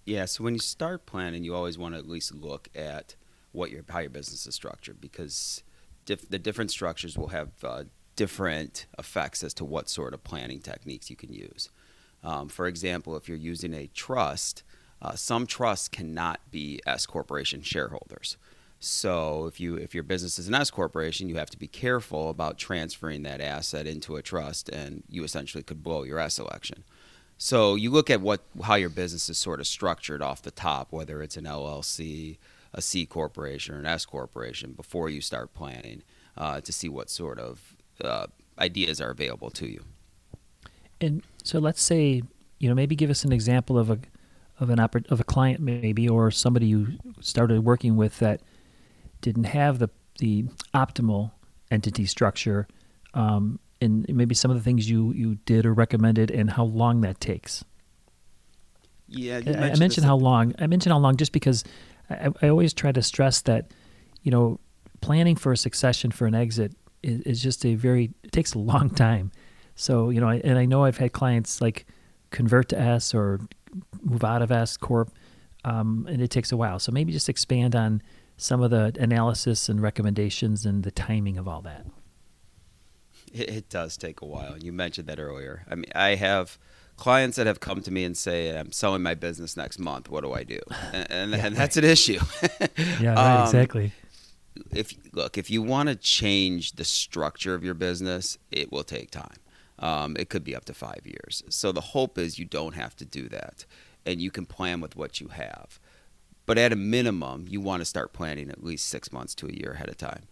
Yeah, 0.08 0.24
so 0.24 0.42
when 0.42 0.54
you 0.54 0.60
start 0.60 1.04
planning, 1.04 1.44
you 1.44 1.54
always 1.54 1.76
want 1.76 1.92
to 1.94 1.98
at 1.98 2.08
least 2.08 2.34
look 2.34 2.70
at 2.74 3.14
what 3.52 3.70
your 3.70 3.82
how 3.90 3.98
your 3.98 4.08
business 4.08 4.46
is 4.46 4.54
structured 4.54 5.02
because 5.02 5.62
the 6.06 6.38
different 6.38 6.70
structures 6.70 7.18
will 7.18 7.28
have 7.28 7.50
uh, 7.62 7.84
different 8.16 8.86
effects 8.98 9.44
as 9.44 9.52
to 9.52 9.66
what 9.66 9.90
sort 9.90 10.14
of 10.14 10.24
planning 10.24 10.60
techniques 10.60 11.10
you 11.10 11.16
can 11.16 11.34
use. 11.34 11.68
Um, 12.24 12.48
for 12.48 12.66
example, 12.66 13.18
if 13.18 13.28
you're 13.28 13.36
using 13.36 13.74
a 13.74 13.86
trust, 13.88 14.62
uh, 15.02 15.12
some 15.12 15.46
trusts 15.46 15.88
cannot 15.88 16.40
be 16.50 16.80
S 16.86 17.04
corporation 17.04 17.60
shareholders. 17.60 18.38
So 18.80 19.44
if 19.44 19.60
you 19.60 19.74
if 19.74 19.92
your 19.94 20.04
business 20.04 20.38
is 20.38 20.48
an 20.48 20.54
S 20.54 20.70
corporation, 20.70 21.28
you 21.28 21.36
have 21.36 21.50
to 21.50 21.58
be 21.58 21.68
careful 21.68 22.30
about 22.30 22.56
transferring 22.56 23.24
that 23.24 23.42
asset 23.42 23.86
into 23.86 24.16
a 24.16 24.22
trust, 24.22 24.70
and 24.70 25.02
you 25.10 25.22
essentially 25.22 25.62
could 25.62 25.82
blow 25.82 26.02
your 26.02 26.18
S 26.18 26.38
election. 26.38 26.84
So 27.38 27.76
you 27.76 27.90
look 27.90 28.10
at 28.10 28.20
what 28.20 28.42
how 28.64 28.74
your 28.74 28.88
business 28.88 29.28
is 29.28 29.38
sort 29.38 29.60
of 29.60 29.66
structured 29.66 30.20
off 30.20 30.42
the 30.42 30.50
top, 30.50 30.88
whether 30.90 31.22
it's 31.22 31.36
an 31.36 31.44
LLC, 31.44 32.36
a 32.74 32.82
C 32.82 33.06
corporation, 33.06 33.76
or 33.76 33.78
an 33.78 33.86
S 33.86 34.04
corporation, 34.04 34.72
before 34.72 35.08
you 35.08 35.20
start 35.20 35.54
planning 35.54 36.02
uh, 36.36 36.60
to 36.60 36.72
see 36.72 36.88
what 36.88 37.08
sort 37.08 37.38
of 37.38 37.76
uh, 38.02 38.26
ideas 38.58 39.00
are 39.00 39.10
available 39.10 39.50
to 39.50 39.68
you. 39.68 39.84
And 41.00 41.22
so 41.44 41.60
let's 41.60 41.80
say 41.80 42.22
you 42.58 42.68
know 42.68 42.74
maybe 42.74 42.96
give 42.96 43.08
us 43.08 43.24
an 43.24 43.32
example 43.32 43.78
of 43.78 43.88
a 43.88 44.00
of 44.58 44.70
an 44.70 44.78
oper- 44.78 45.08
of 45.10 45.20
a 45.20 45.24
client 45.24 45.60
maybe 45.60 46.08
or 46.08 46.32
somebody 46.32 46.66
you 46.66 46.98
started 47.20 47.64
working 47.64 47.96
with 47.96 48.18
that 48.18 48.40
didn't 49.20 49.44
have 49.44 49.78
the 49.78 49.88
the 50.18 50.44
optimal 50.74 51.30
entity 51.70 52.04
structure 52.04 52.66
um, 53.14 53.60
and 53.80 54.06
maybe 54.08 54.34
some 54.34 54.50
of 54.50 54.56
the 54.56 54.62
things 54.62 54.88
you, 54.90 55.12
you 55.12 55.36
did 55.46 55.64
or 55.66 55.72
recommended 55.72 56.30
and 56.30 56.50
how 56.50 56.64
long 56.64 57.00
that 57.02 57.20
takes. 57.20 57.64
Yeah, 59.06 59.36
I 59.36 59.40
mentioned, 59.40 59.64
I 59.64 59.78
mentioned 59.78 60.06
how 60.06 60.16
long. 60.16 60.54
I 60.58 60.66
mentioned 60.66 60.92
how 60.92 60.98
long 60.98 61.16
just 61.16 61.32
because 61.32 61.64
I, 62.10 62.28
I, 62.42 62.48
always 62.48 62.74
try 62.74 62.92
to 62.92 63.02
stress 63.02 63.40
that, 63.42 63.72
you 64.22 64.30
know, 64.30 64.60
planning 65.00 65.36
for 65.36 65.52
a 65.52 65.56
succession 65.56 66.10
for 66.10 66.26
an 66.26 66.34
exit 66.34 66.74
is, 67.02 67.20
is 67.22 67.42
just 67.42 67.64
a 67.64 67.74
very 67.74 68.10
it 68.22 68.32
takes 68.32 68.54
a 68.54 68.58
long 68.58 68.90
time. 68.90 69.32
So 69.74 70.10
you 70.10 70.20
know, 70.20 70.28
and 70.28 70.58
I 70.58 70.66
know 70.66 70.84
I've 70.84 70.98
had 70.98 71.12
clients 71.12 71.60
like 71.60 71.86
convert 72.30 72.68
to 72.70 72.78
S 72.78 73.14
or 73.14 73.40
move 74.02 74.24
out 74.24 74.42
of 74.42 74.50
S 74.50 74.76
corp, 74.76 75.10
um, 75.64 76.06
and 76.10 76.20
it 76.20 76.30
takes 76.30 76.52
a 76.52 76.56
while. 76.56 76.78
So 76.78 76.92
maybe 76.92 77.12
just 77.12 77.28
expand 77.28 77.76
on 77.76 78.02
some 78.36 78.62
of 78.62 78.70
the 78.70 78.94
analysis 79.00 79.68
and 79.68 79.80
recommendations 79.80 80.66
and 80.66 80.82
the 80.82 80.90
timing 80.90 81.38
of 81.38 81.48
all 81.48 81.62
that. 81.62 81.86
It, 83.32 83.50
it 83.50 83.68
does 83.68 83.96
take 83.96 84.20
a 84.20 84.26
while. 84.26 84.58
You 84.58 84.72
mentioned 84.72 85.08
that 85.08 85.18
earlier. 85.18 85.64
I 85.70 85.74
mean, 85.74 85.90
I 85.94 86.14
have 86.14 86.58
clients 86.96 87.36
that 87.36 87.46
have 87.46 87.60
come 87.60 87.80
to 87.82 87.90
me 87.90 88.04
and 88.04 88.16
say, 88.16 88.58
"I'm 88.58 88.72
selling 88.72 89.02
my 89.02 89.14
business 89.14 89.56
next 89.56 89.78
month. 89.78 90.08
What 90.10 90.24
do 90.24 90.32
I 90.32 90.44
do?" 90.44 90.60
And, 90.92 91.10
and, 91.10 91.30
yeah, 91.32 91.46
and 91.46 91.56
that's 91.56 91.76
an 91.76 91.84
issue. 91.84 92.20
yeah, 93.00 93.14
right, 93.14 93.36
um, 93.40 93.44
exactly. 93.44 93.92
if 94.72 94.92
look, 95.12 95.38
if 95.38 95.50
you 95.50 95.62
want 95.62 95.88
to 95.88 95.96
change 95.96 96.72
the 96.72 96.84
structure 96.84 97.54
of 97.54 97.64
your 97.64 97.74
business, 97.74 98.38
it 98.50 98.70
will 98.72 98.84
take 98.84 99.10
time. 99.10 99.36
Um, 99.78 100.16
it 100.18 100.28
could 100.28 100.42
be 100.42 100.56
up 100.56 100.64
to 100.66 100.74
five 100.74 101.02
years. 101.04 101.44
So 101.48 101.70
the 101.70 101.80
hope 101.80 102.18
is 102.18 102.38
you 102.38 102.44
don't 102.44 102.74
have 102.74 102.96
to 102.96 103.04
do 103.04 103.28
that, 103.28 103.64
and 104.04 104.20
you 104.20 104.30
can 104.30 104.44
plan 104.44 104.80
with 104.80 104.96
what 104.96 105.20
you 105.20 105.28
have. 105.28 105.78
But 106.48 106.56
at 106.56 106.72
a 106.72 106.76
minimum, 106.76 107.44
you 107.46 107.60
want 107.60 107.82
to 107.82 107.84
start 107.84 108.14
planning 108.14 108.48
at 108.48 108.64
least 108.64 108.88
six 108.88 109.12
months 109.12 109.34
to 109.34 109.48
a 109.48 109.52
year 109.52 109.72
ahead 109.72 109.90
of 109.90 109.98
time. 109.98 110.22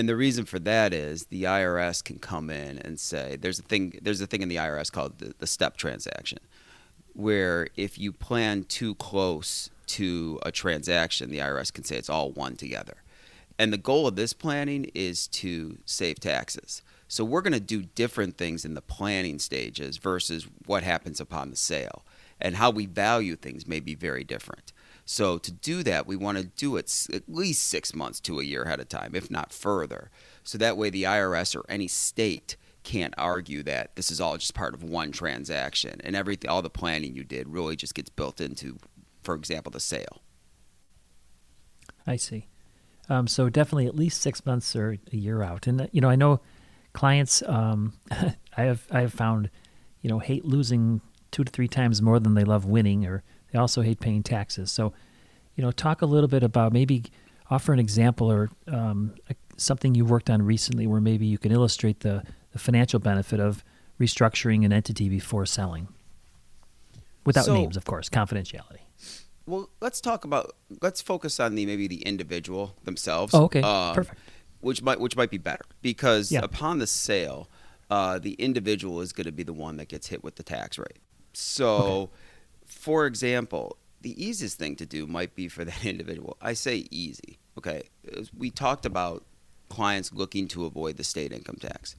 And 0.00 0.08
the 0.08 0.16
reason 0.16 0.46
for 0.46 0.58
that 0.60 0.94
is 0.94 1.26
the 1.26 1.42
IRS 1.42 2.02
can 2.02 2.18
come 2.18 2.48
in 2.48 2.78
and 2.78 2.98
say 2.98 3.36
there's 3.36 3.58
a 3.58 3.62
thing 3.62 3.98
there's 4.00 4.22
a 4.22 4.26
thing 4.26 4.40
in 4.40 4.48
the 4.48 4.56
IRS 4.56 4.90
called 4.90 5.18
the, 5.18 5.34
the 5.38 5.46
step 5.46 5.76
transaction, 5.76 6.38
where 7.12 7.68
if 7.76 7.98
you 7.98 8.10
plan 8.10 8.64
too 8.64 8.94
close 8.94 9.68
to 9.88 10.40
a 10.42 10.50
transaction, 10.50 11.28
the 11.28 11.40
IRS 11.40 11.70
can 11.70 11.84
say 11.84 11.96
it's 11.96 12.08
all 12.08 12.30
one 12.30 12.56
together. 12.56 13.02
And 13.58 13.74
the 13.74 13.76
goal 13.76 14.06
of 14.06 14.16
this 14.16 14.32
planning 14.32 14.90
is 14.94 15.26
to 15.26 15.76
save 15.84 16.18
taxes. 16.18 16.80
So 17.06 17.22
we're 17.22 17.42
going 17.42 17.52
to 17.52 17.60
do 17.60 17.82
different 17.82 18.38
things 18.38 18.64
in 18.64 18.72
the 18.72 18.80
planning 18.80 19.38
stages 19.38 19.98
versus 19.98 20.48
what 20.64 20.82
happens 20.82 21.20
upon 21.20 21.50
the 21.50 21.56
sale. 21.56 22.06
And 22.40 22.56
how 22.56 22.70
we 22.70 22.86
value 22.86 23.36
things 23.36 23.66
may 23.66 23.80
be 23.80 23.94
very 23.94 24.24
different. 24.24 24.72
So 25.10 25.38
to 25.38 25.50
do 25.50 25.82
that, 25.82 26.06
we 26.06 26.14
want 26.14 26.38
to 26.38 26.44
do 26.44 26.76
it 26.76 27.08
at 27.12 27.24
least 27.28 27.64
six 27.64 27.92
months 27.96 28.20
to 28.20 28.38
a 28.38 28.44
year 28.44 28.62
ahead 28.62 28.78
of 28.78 28.88
time, 28.88 29.16
if 29.16 29.28
not 29.28 29.52
further. 29.52 30.08
So 30.44 30.56
that 30.58 30.76
way 30.76 30.88
the 30.88 31.02
IRS 31.02 31.56
or 31.56 31.64
any 31.68 31.88
state 31.88 32.56
can't 32.84 33.12
argue 33.18 33.64
that 33.64 33.96
this 33.96 34.12
is 34.12 34.20
all 34.20 34.36
just 34.36 34.54
part 34.54 34.72
of 34.72 34.84
one 34.84 35.10
transaction 35.10 36.00
and 36.04 36.14
everything 36.14 36.48
all 36.48 36.62
the 36.62 36.70
planning 36.70 37.16
you 37.16 37.24
did 37.24 37.48
really 37.48 37.74
just 37.74 37.96
gets 37.96 38.08
built 38.08 38.40
into 38.40 38.78
for 39.24 39.34
example 39.34 39.72
the 39.72 39.80
sale. 39.80 40.22
I 42.06 42.14
see. 42.14 42.46
Um, 43.08 43.26
so 43.26 43.48
definitely 43.48 43.86
at 43.86 43.96
least 43.96 44.20
six 44.20 44.46
months 44.46 44.76
or 44.76 44.96
a 45.12 45.16
year 45.16 45.42
out. 45.42 45.66
And 45.66 45.80
uh, 45.80 45.86
you 45.90 46.00
know 46.00 46.08
i 46.08 46.14
know 46.14 46.40
clients 46.92 47.42
um, 47.48 47.94
i 48.12 48.62
have 48.62 48.86
i 48.92 49.00
have 49.00 49.12
found 49.12 49.50
you 50.02 50.08
know 50.08 50.20
hate 50.20 50.44
losing 50.44 51.00
two 51.32 51.42
to 51.42 51.50
three 51.50 51.66
times 51.66 52.00
more 52.00 52.20
than 52.20 52.34
they 52.34 52.44
love 52.44 52.64
winning 52.64 53.04
or 53.04 53.24
they 53.52 53.58
also 53.58 53.82
hate 53.82 54.00
paying 54.00 54.22
taxes. 54.22 54.70
So, 54.70 54.92
you 55.56 55.62
know, 55.62 55.72
talk 55.72 56.02
a 56.02 56.06
little 56.06 56.28
bit 56.28 56.42
about 56.42 56.72
maybe 56.72 57.04
offer 57.50 57.72
an 57.72 57.78
example 57.78 58.30
or 58.30 58.50
um, 58.68 59.14
something 59.56 59.94
you 59.94 60.04
worked 60.04 60.30
on 60.30 60.42
recently 60.42 60.86
where 60.86 61.00
maybe 61.00 61.26
you 61.26 61.38
can 61.38 61.52
illustrate 61.52 62.00
the, 62.00 62.22
the 62.52 62.58
financial 62.58 63.00
benefit 63.00 63.40
of 63.40 63.64
restructuring 63.98 64.64
an 64.64 64.72
entity 64.72 65.08
before 65.08 65.44
selling. 65.44 65.88
Without 67.26 67.44
so, 67.44 67.54
names, 67.54 67.76
of 67.76 67.84
course, 67.84 68.08
confidentiality. 68.08 68.80
Well, 69.46 69.68
let's 69.80 70.00
talk 70.00 70.24
about 70.24 70.54
let's 70.80 71.02
focus 71.02 71.38
on 71.38 71.54
the 71.54 71.66
maybe 71.66 71.86
the 71.86 72.00
individual 72.02 72.76
themselves. 72.84 73.34
Oh, 73.34 73.44
okay, 73.44 73.60
um, 73.60 73.94
perfect. 73.94 74.18
Which 74.60 74.80
might 74.80 75.00
which 75.00 75.16
might 75.16 75.30
be 75.30 75.36
better 75.36 75.64
because 75.82 76.32
yeah. 76.32 76.40
upon 76.42 76.78
the 76.78 76.86
sale, 76.86 77.50
uh, 77.90 78.18
the 78.18 78.32
individual 78.34 79.02
is 79.02 79.12
going 79.12 79.26
to 79.26 79.32
be 79.32 79.42
the 79.42 79.52
one 79.52 79.76
that 79.76 79.88
gets 79.88 80.06
hit 80.06 80.24
with 80.24 80.36
the 80.36 80.42
tax 80.42 80.78
rate. 80.78 80.98
So, 81.34 81.76
okay 81.76 82.12
for 82.70 83.06
example, 83.06 83.76
the 84.00 84.22
easiest 84.22 84.58
thing 84.58 84.76
to 84.76 84.86
do 84.86 85.06
might 85.06 85.34
be 85.34 85.48
for 85.48 85.64
that 85.64 85.84
individual. 85.84 86.36
I 86.40 86.54
say 86.54 86.86
easy. 86.90 87.38
Okay. 87.58 87.82
We 88.36 88.50
talked 88.50 88.86
about 88.86 89.24
clients 89.68 90.12
looking 90.12 90.48
to 90.48 90.64
avoid 90.64 90.96
the 90.96 91.04
state 91.04 91.32
income 91.32 91.58
tax. 91.60 91.96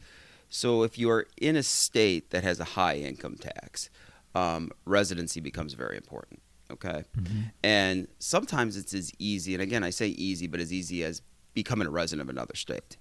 So 0.49 0.83
if 0.83 0.97
you 0.97 1.09
are 1.09 1.27
in 1.37 1.55
a 1.55 1.63
state 1.63 2.31
that 2.31 2.43
has 2.43 2.59
a 2.59 2.63
high 2.65 2.97
income 2.97 3.35
tax, 3.35 3.89
um, 4.35 4.71
residency 4.85 5.39
becomes 5.39 5.73
very 5.73 5.95
important. 5.95 6.41
Okay. 6.71 7.03
Mm-hmm. 7.17 7.39
And 7.63 8.07
sometimes 8.19 8.77
it's 8.77 8.93
as 8.93 9.11
easy, 9.19 9.53
and 9.53 9.61
again, 9.61 9.83
I 9.83 9.89
say 9.89 10.07
easy, 10.07 10.47
but 10.47 10.59
as 10.59 10.71
easy 10.71 11.03
as 11.03 11.21
becoming 11.53 11.87
a 11.87 11.91
resident 11.91 12.29
of 12.29 12.33
another 12.33 12.55
state. 12.55 12.97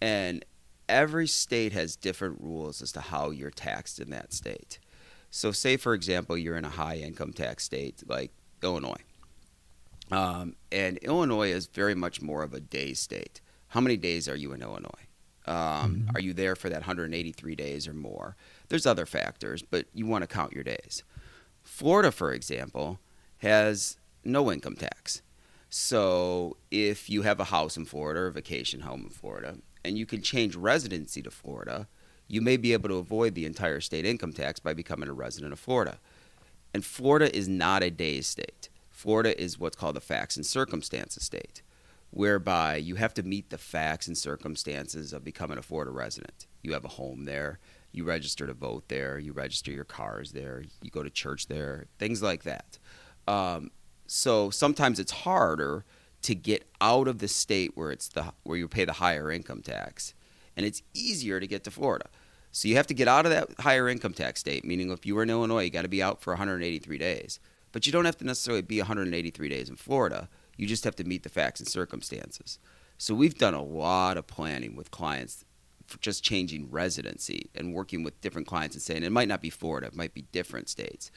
And 0.00 0.44
every 0.88 1.26
state 1.26 1.72
has 1.72 1.96
different 1.96 2.40
rules 2.40 2.82
as 2.82 2.92
to 2.92 3.00
how 3.00 3.30
you're 3.30 3.50
taxed 3.50 4.00
in 4.00 4.10
that 4.10 4.32
state. 4.32 4.78
So, 5.36 5.50
say 5.50 5.76
for 5.76 5.94
example, 5.94 6.38
you're 6.38 6.56
in 6.56 6.64
a 6.64 6.70
high 6.70 6.98
income 6.98 7.32
tax 7.32 7.64
state 7.64 8.04
like 8.06 8.30
Illinois, 8.62 9.02
um, 10.12 10.54
and 10.70 10.96
Illinois 10.98 11.50
is 11.50 11.66
very 11.66 11.96
much 11.96 12.22
more 12.22 12.44
of 12.44 12.54
a 12.54 12.60
day 12.60 12.92
state. 12.92 13.40
How 13.66 13.80
many 13.80 13.96
days 13.96 14.28
are 14.28 14.36
you 14.36 14.52
in 14.52 14.62
Illinois? 14.62 15.08
Um, 15.48 15.56
mm-hmm. 15.56 16.16
Are 16.16 16.20
you 16.20 16.34
there 16.34 16.54
for 16.54 16.68
that 16.68 16.82
183 16.82 17.56
days 17.56 17.88
or 17.88 17.94
more? 17.94 18.36
There's 18.68 18.86
other 18.86 19.06
factors, 19.06 19.60
but 19.60 19.86
you 19.92 20.06
want 20.06 20.22
to 20.22 20.28
count 20.28 20.52
your 20.52 20.62
days. 20.62 21.02
Florida, 21.64 22.12
for 22.12 22.32
example, 22.32 23.00
has 23.38 23.98
no 24.22 24.52
income 24.52 24.76
tax. 24.76 25.20
So 25.68 26.58
if 26.70 27.10
you 27.10 27.22
have 27.22 27.40
a 27.40 27.44
house 27.44 27.76
in 27.76 27.86
Florida 27.86 28.20
or 28.20 28.26
a 28.28 28.32
vacation 28.32 28.82
home 28.82 29.02
in 29.02 29.10
Florida, 29.10 29.56
and 29.84 29.98
you 29.98 30.06
can 30.06 30.22
change 30.22 30.54
residency 30.54 31.22
to 31.22 31.30
Florida, 31.32 31.88
you 32.28 32.40
may 32.40 32.56
be 32.56 32.72
able 32.72 32.88
to 32.88 32.96
avoid 32.96 33.34
the 33.34 33.46
entire 33.46 33.80
state 33.80 34.04
income 34.04 34.32
tax 34.32 34.60
by 34.60 34.74
becoming 34.74 35.08
a 35.08 35.12
resident 35.12 35.52
of 35.52 35.58
Florida. 35.58 35.98
And 36.72 36.84
Florida 36.84 37.34
is 37.34 37.48
not 37.48 37.82
a 37.82 37.90
day 37.90 38.20
state. 38.20 38.68
Florida 38.90 39.40
is 39.40 39.58
what's 39.58 39.76
called 39.76 39.96
a 39.96 40.00
facts 40.00 40.36
and 40.36 40.46
circumstances 40.46 41.24
state, 41.24 41.62
whereby 42.10 42.76
you 42.76 42.94
have 42.94 43.14
to 43.14 43.22
meet 43.22 43.50
the 43.50 43.58
facts 43.58 44.06
and 44.06 44.16
circumstances 44.16 45.12
of 45.12 45.24
becoming 45.24 45.58
a 45.58 45.62
Florida 45.62 45.90
resident. 45.90 46.46
You 46.62 46.72
have 46.72 46.84
a 46.84 46.88
home 46.88 47.24
there, 47.24 47.58
you 47.92 48.04
register 48.04 48.46
to 48.46 48.54
vote 48.54 48.88
there, 48.88 49.18
you 49.18 49.32
register 49.32 49.70
your 49.70 49.84
cars 49.84 50.32
there, 50.32 50.64
you 50.82 50.90
go 50.90 51.02
to 51.02 51.10
church 51.10 51.48
there, 51.48 51.86
things 51.98 52.22
like 52.22 52.44
that. 52.44 52.78
Um, 53.28 53.70
so 54.06 54.50
sometimes 54.50 54.98
it's 54.98 55.12
harder 55.12 55.84
to 56.22 56.34
get 56.34 56.66
out 56.80 57.06
of 57.06 57.18
the 57.18 57.28
state 57.28 57.72
where 57.74 57.90
it's 57.90 58.08
the 58.08 58.32
where 58.42 58.56
you 58.56 58.66
pay 58.66 58.84
the 58.84 58.94
higher 58.94 59.30
income 59.30 59.60
tax 59.60 60.14
and 60.56 60.64
it's 60.64 60.82
easier 60.92 61.40
to 61.40 61.46
get 61.46 61.64
to 61.64 61.70
Florida. 61.70 62.06
So 62.52 62.68
you 62.68 62.76
have 62.76 62.86
to 62.86 62.94
get 62.94 63.08
out 63.08 63.26
of 63.26 63.32
that 63.32 63.48
higher 63.60 63.88
income 63.88 64.12
tax 64.12 64.40
state, 64.40 64.64
meaning 64.64 64.90
if 64.90 65.04
you 65.04 65.16
were 65.16 65.24
in 65.24 65.30
Illinois, 65.30 65.64
you 65.64 65.70
got 65.70 65.82
to 65.82 65.88
be 65.88 66.02
out 66.02 66.20
for 66.20 66.32
183 66.32 66.98
days. 66.98 67.40
But 67.72 67.84
you 67.84 67.92
don't 67.92 68.04
have 68.04 68.18
to 68.18 68.24
necessarily 68.24 68.62
be 68.62 68.78
183 68.78 69.48
days 69.48 69.68
in 69.68 69.74
Florida. 69.74 70.28
You 70.56 70.68
just 70.68 70.84
have 70.84 70.94
to 70.96 71.04
meet 71.04 71.24
the 71.24 71.28
facts 71.28 71.58
and 71.58 71.68
circumstances. 71.68 72.60
So 72.96 73.12
we've 73.12 73.36
done 73.36 73.54
a 73.54 73.62
lot 73.62 74.16
of 74.16 74.28
planning 74.28 74.76
with 74.76 74.92
clients 74.92 75.44
for 75.88 75.98
just 75.98 76.22
changing 76.22 76.70
residency 76.70 77.50
and 77.56 77.74
working 77.74 78.04
with 78.04 78.20
different 78.20 78.46
clients 78.46 78.76
and 78.76 78.82
saying 78.82 79.02
it 79.02 79.10
might 79.10 79.28
not 79.28 79.42
be 79.42 79.50
Florida, 79.50 79.88
it 79.88 79.96
might 79.96 80.14
be 80.14 80.22
different 80.30 80.68
states. 80.68 81.10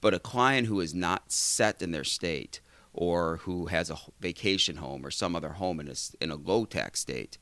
But 0.00 0.14
a 0.14 0.18
client 0.18 0.68
who 0.68 0.80
is 0.80 0.94
not 0.94 1.30
set 1.30 1.82
in 1.82 1.90
their 1.90 2.02
state 2.02 2.60
or 2.94 3.36
who 3.42 3.66
has 3.66 3.90
a 3.90 3.98
vacation 4.20 4.76
home 4.76 5.04
or 5.04 5.10
some 5.10 5.36
other 5.36 5.50
home 5.50 5.80
in 5.80 5.88
a, 5.88 5.94
in 6.18 6.30
a 6.30 6.36
low 6.36 6.64
tax 6.64 7.00
state 7.00 7.36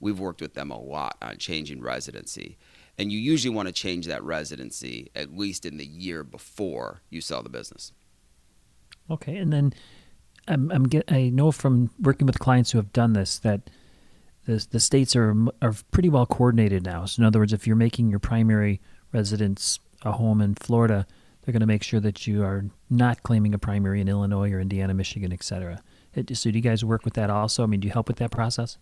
we've 0.00 0.20
worked 0.20 0.40
with 0.40 0.54
them 0.54 0.70
a 0.70 0.80
lot 0.80 1.16
on 1.20 1.36
changing 1.38 1.80
residency. 1.80 2.56
And 2.96 3.12
you 3.12 3.18
usually 3.18 3.54
want 3.54 3.68
to 3.68 3.72
change 3.72 4.06
that 4.06 4.22
residency 4.24 5.10
at 5.14 5.36
least 5.36 5.64
in 5.64 5.76
the 5.76 5.86
year 5.86 6.24
before 6.24 7.02
you 7.10 7.20
sell 7.20 7.42
the 7.42 7.48
business. 7.48 7.92
Okay, 9.10 9.36
and 9.36 9.52
then 9.52 9.72
I'm, 10.48 10.70
I'm 10.70 10.84
get, 10.84 11.10
I 11.10 11.28
know 11.28 11.52
from 11.52 11.90
working 12.00 12.26
with 12.26 12.38
clients 12.38 12.72
who 12.72 12.78
have 12.78 12.92
done 12.92 13.12
this 13.12 13.38
that 13.38 13.70
the 14.46 14.66
the 14.70 14.80
states 14.80 15.14
are 15.14 15.34
are 15.62 15.74
pretty 15.90 16.08
well 16.08 16.26
coordinated 16.26 16.84
now. 16.84 17.04
So 17.04 17.20
in 17.20 17.26
other 17.26 17.38
words, 17.38 17.52
if 17.52 17.66
you're 17.66 17.76
making 17.76 18.10
your 18.10 18.18
primary 18.18 18.80
residence 19.12 19.78
a 20.02 20.12
home 20.12 20.40
in 20.40 20.54
Florida, 20.54 21.06
they're 21.42 21.52
going 21.52 21.60
to 21.60 21.66
make 21.66 21.82
sure 21.82 22.00
that 22.00 22.26
you 22.26 22.42
are 22.42 22.64
not 22.90 23.22
claiming 23.22 23.54
a 23.54 23.58
primary 23.58 24.00
in 24.00 24.08
Illinois 24.08 24.52
or 24.52 24.60
Indiana, 24.60 24.94
Michigan, 24.94 25.32
et 25.32 25.42
cetera. 25.42 25.82
So 26.34 26.50
do 26.50 26.58
you 26.58 26.62
guys 26.62 26.84
work 26.84 27.04
with 27.04 27.14
that 27.14 27.30
also? 27.30 27.62
I 27.62 27.66
mean, 27.66 27.80
do 27.80 27.86
you 27.86 27.92
help 27.92 28.08
with 28.08 28.18
that 28.18 28.30
process? 28.30 28.78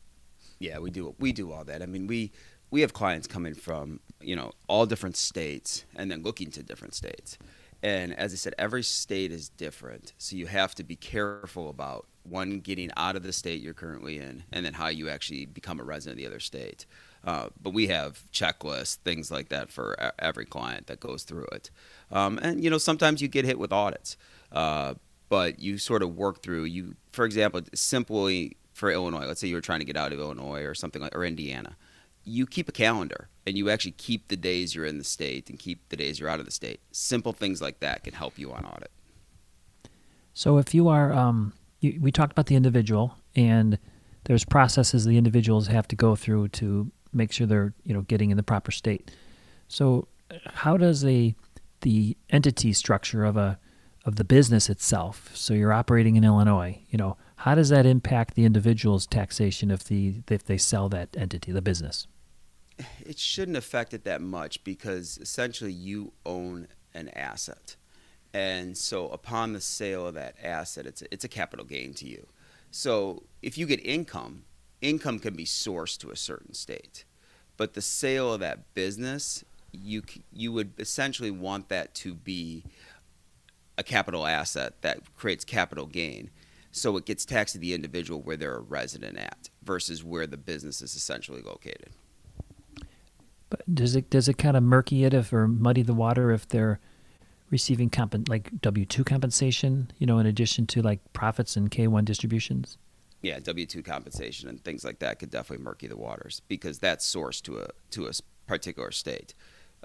Yeah, 0.59 0.79
we 0.79 0.91
do. 0.91 1.15
We 1.19 1.33
do 1.33 1.53
all 1.53 1.65
that. 1.65 1.83
I 1.83 1.87
mean, 1.87 2.07
we 2.07 2.33
we 2.71 2.81
have 2.81 2.93
clients 2.93 3.27
coming 3.27 3.55
from 3.55 4.01
you 4.21 4.37
know 4.37 4.53
all 4.69 4.87
different 4.87 5.17
states 5.17 5.85
and 5.95 6.11
then 6.11 6.23
looking 6.23 6.51
to 6.53 6.63
different 6.63 6.95
states. 6.95 7.39
And 7.83 8.19
as 8.19 8.33
I 8.33 8.37
said, 8.37 8.55
every 8.59 8.83
state 8.83 9.31
is 9.31 9.51
different, 9.51 10.15
so 10.17 10.35
you 10.35 10.47
have 10.47 10.75
to 10.77 10.83
be 10.83 10.97
careful 10.97 11.69
about 11.69 12.07
one 12.23 12.61
getting 12.61 12.91
out 12.97 13.17
of 13.17 13.23
the 13.23 13.33
state 13.33 13.61
you're 13.61 13.75
currently 13.75 14.19
in, 14.19 14.45
and 14.51 14.65
then 14.65 14.73
how 14.73 14.89
you 14.89 15.09
actually 15.09 15.45
become 15.45 15.79
a 15.79 15.85
resident 15.85 16.19
of 16.19 16.19
the 16.19 16.27
other 16.27 16.41
state. 16.41 16.87
Uh, 17.23 17.49
but 17.61 17.75
we 17.75 17.89
have 17.89 18.23
checklists, 18.33 18.97
things 18.97 19.31
like 19.31 19.51
that 19.51 19.71
for 19.71 20.13
every 20.19 20.47
client 20.47 20.87
that 20.87 21.01
goes 21.01 21.23
through 21.25 21.47
it. 21.53 21.71
Um, 22.11 22.39
and 22.39 22.65
you 22.65 22.71
know, 22.71 22.79
sometimes 22.79 23.21
you 23.21 23.29
get 23.29 23.45
hit 23.45 23.59
with 23.59 23.73
audits, 23.73 24.17
uh, 24.53 24.95
but 25.29 25.59
you 25.59 25.77
sort 25.77 26.03
of 26.03 26.17
work 26.17 26.43
through. 26.43 26.65
You, 26.65 26.95
for 27.13 27.25
example, 27.25 27.61
simply 27.75 28.57
for 28.77 28.91
Illinois, 28.91 29.25
let's 29.25 29.41
say 29.41 29.49
you 29.49 29.55
were 29.55 29.63
trying 29.63 29.79
to 29.79 29.87
get 29.87 29.97
out 29.97 30.13
of 30.13 30.19
Illinois 30.19 30.63
or 30.63 30.75
something 30.75 31.01
like, 31.01 31.17
or 31.17 31.25
Indiana, 31.25 31.79
you 32.25 32.47
keep 32.47 32.69
a 32.69 32.73
calendar 32.73 33.29
and 33.47 33.57
you 33.57 33.71
actually 33.71 33.93
keep 33.93 34.29
the 34.29 34.37
days 34.37 34.75
you're 34.75 34.85
in 34.85 34.99
the 34.99 35.05
state 35.05 35.49
and 35.49 35.59
keep 35.59 35.89
the 35.89 35.97
days 35.97 36.21
you're 36.21 36.29
out 36.29 36.41
of 36.41 36.45
the 36.45 36.53
state. 36.53 36.81
Simple 36.93 37.33
things 37.33 37.63
like 37.63 37.81
that 37.81 38.05
can 38.05 38.13
help 38.13 38.39
you 38.39 38.53
on 38.53 38.67
audit. 38.67 38.91
So 40.35 40.59
if 40.59 40.75
you 40.75 40.89
are, 40.89 41.11
um, 41.15 41.55
you, 41.81 41.99
we 42.03 42.13
talked 42.13 42.33
about 42.33 42.47
the 42.47 42.55
individual 42.55 43.17
and 43.35 43.79
there's 44.25 44.45
processes 44.45 45.07
the 45.07 45.17
individuals 45.17 45.69
have 45.69 45.89
to 45.89 45.97
go 45.97 46.15
through 46.15 46.49
to 46.49 46.93
make 47.15 47.33
sure 47.33 47.47
they're, 47.47 47.73
you 47.83 47.95
know, 47.95 48.03
getting 48.03 48.31
in 48.31 48.37
the 48.37 48.43
proper 48.43 48.71
state. 48.71 49.11
So 49.69 50.07
how 50.49 50.77
does 50.77 51.03
a 51.03 51.35
the 51.81 52.15
entity 52.29 52.75
structure 52.75 53.25
of 53.25 53.39
a 53.39 53.59
of 54.07 54.17
the 54.17 54.25
business 54.25 54.71
itself. 54.71 55.31
So 55.35 55.53
you're 55.53 55.73
operating 55.73 56.15
in 56.17 56.25
Illinois. 56.25 56.81
You 56.89 56.97
know, 56.97 57.17
How 57.37 57.55
does 57.55 57.69
that 57.69 57.87
impact 57.87 58.35
the 58.35 58.45
individual's 58.45 59.07
taxation 59.07 59.71
if 59.71 59.85
the 59.85 60.23
if 60.29 60.45
they 60.45 60.59
sell 60.59 60.89
that 60.89 61.17
entity, 61.17 61.53
the 61.53 61.63
business? 61.63 62.07
It 63.05 63.19
shouldn't 63.19 63.57
affect 63.57 63.95
it 63.95 64.05
that 64.05 64.21
much 64.21 64.63
because 64.65 65.19
essentially 65.19 65.73
you 65.73 66.13
own 66.25 66.69
an 66.95 67.09
asset. 67.11 67.77
And 68.35 68.77
so 68.77 69.09
upon 69.09 69.53
the 69.53 69.61
sale 69.61 70.07
of 70.07 70.15
that 70.15 70.35
asset, 70.43 70.87
it's 70.87 71.01
a, 71.01 71.07
it's 71.11 71.25
a 71.25 71.29
capital 71.29 71.65
gain 71.65 71.95
to 71.95 72.07
you. 72.07 72.27
So 72.71 73.23
if 73.41 73.57
you 73.57 73.65
get 73.65 73.85
income, 73.85 74.45
income 74.83 75.19
can 75.19 75.35
be 75.35 75.45
sourced 75.45 75.97
to 75.99 76.11
a 76.11 76.17
certain 76.17 76.53
state. 76.53 77.05
But 77.57 77.73
the 77.73 77.81
sale 77.83 78.33
of 78.33 78.41
that 78.41 78.75
business, 78.75 79.45
you 79.73 80.03
you 80.33 80.53
would 80.53 80.73
essentially 80.79 81.31
want 81.31 81.69
that 81.69 81.95
to 81.97 82.15
be 82.15 82.65
a 83.79 83.83
capital 83.83 84.27
asset 84.27 84.83
that 84.83 85.15
creates 85.15 85.45
capital 85.45 85.87
gain. 85.87 86.31
So 86.77 86.99
it 86.99 87.07
gets 87.07 87.25
taxed 87.25 87.55
to 87.55 87.59
the 87.59 87.73
individual 87.73 88.21
where 88.21 88.37
they're 88.37 88.57
a 88.57 88.61
resident 88.61 89.17
at 89.17 89.49
versus 89.63 90.05
where 90.05 90.27
the 90.27 90.37
business 90.37 90.83
is 90.83 90.95
essentially 90.95 91.41
located. 91.41 91.89
But 93.49 93.63
does 93.75 93.97
it 93.97 94.11
does 94.11 94.29
it 94.29 94.37
kind 94.37 94.59
of 94.59 94.63
murky 94.63 95.05
it 95.05 95.15
if 95.15 95.33
or 95.33 95.49
muddy 95.49 95.81
the 95.81 95.95
water 95.95 96.33
if 96.33 96.47
they're 96.47 96.79
receiving 97.49 97.89
comp- 97.89 98.29
like 98.29 98.51
W 98.61 98.85
two 98.85 99.05
compensation, 99.05 99.91
you 99.99 100.07
know, 100.07 100.19
in 100.19 100.27
addition 100.27 100.67
to 100.67 100.83
like 100.83 101.01
profits 101.15 101.57
and 101.57 101.71
K 101.71 101.87
one 101.87 102.05
distributions? 102.05 102.77
Yeah, 103.23 103.39
W 103.41 103.65
two 103.65 103.83
compensation 103.83 104.47
and 104.47 104.63
things 104.63 104.85
like 104.85 104.99
that 104.99 105.19
could 105.19 105.31
definitely 105.31 105.65
murky 105.65 105.87
the 105.87 105.97
waters 105.97 106.43
because 106.47 106.79
that's 106.79 107.11
sourced 107.11 107.41
to 107.45 107.61
a 107.61 107.69
to 107.93 108.07
a 108.07 108.13
particular 108.47 108.91
state 108.91 109.35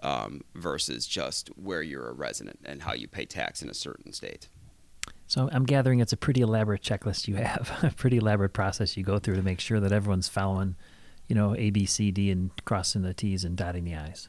um, 0.03 0.41
versus 0.55 1.07
just 1.07 1.47
where 1.55 1.81
you're 1.81 2.09
a 2.09 2.13
resident 2.13 2.59
and 2.65 2.81
how 2.81 2.93
you 2.93 3.07
pay 3.07 3.25
tax 3.25 3.61
in 3.61 3.69
a 3.69 3.73
certain 3.73 4.11
state. 4.11 4.49
So 5.31 5.47
I'm 5.49 5.63
gathering 5.63 6.01
it's 6.01 6.11
a 6.11 6.17
pretty 6.17 6.41
elaborate 6.41 6.81
checklist 6.81 7.29
you 7.29 7.35
have, 7.35 7.71
a 7.83 7.91
pretty 7.91 8.17
elaborate 8.17 8.51
process 8.51 8.97
you 8.97 9.03
go 9.05 9.17
through 9.17 9.37
to 9.37 9.41
make 9.41 9.61
sure 9.61 9.79
that 9.79 9.93
everyone's 9.93 10.27
following, 10.27 10.75
you 11.29 11.35
know, 11.37 11.55
A, 11.55 11.69
B, 11.69 11.85
C, 11.85 12.11
D, 12.11 12.29
and 12.31 12.51
crossing 12.65 13.03
the 13.03 13.13
T's 13.13 13.45
and 13.45 13.55
dotting 13.55 13.85
the 13.85 13.95
I's. 13.95 14.27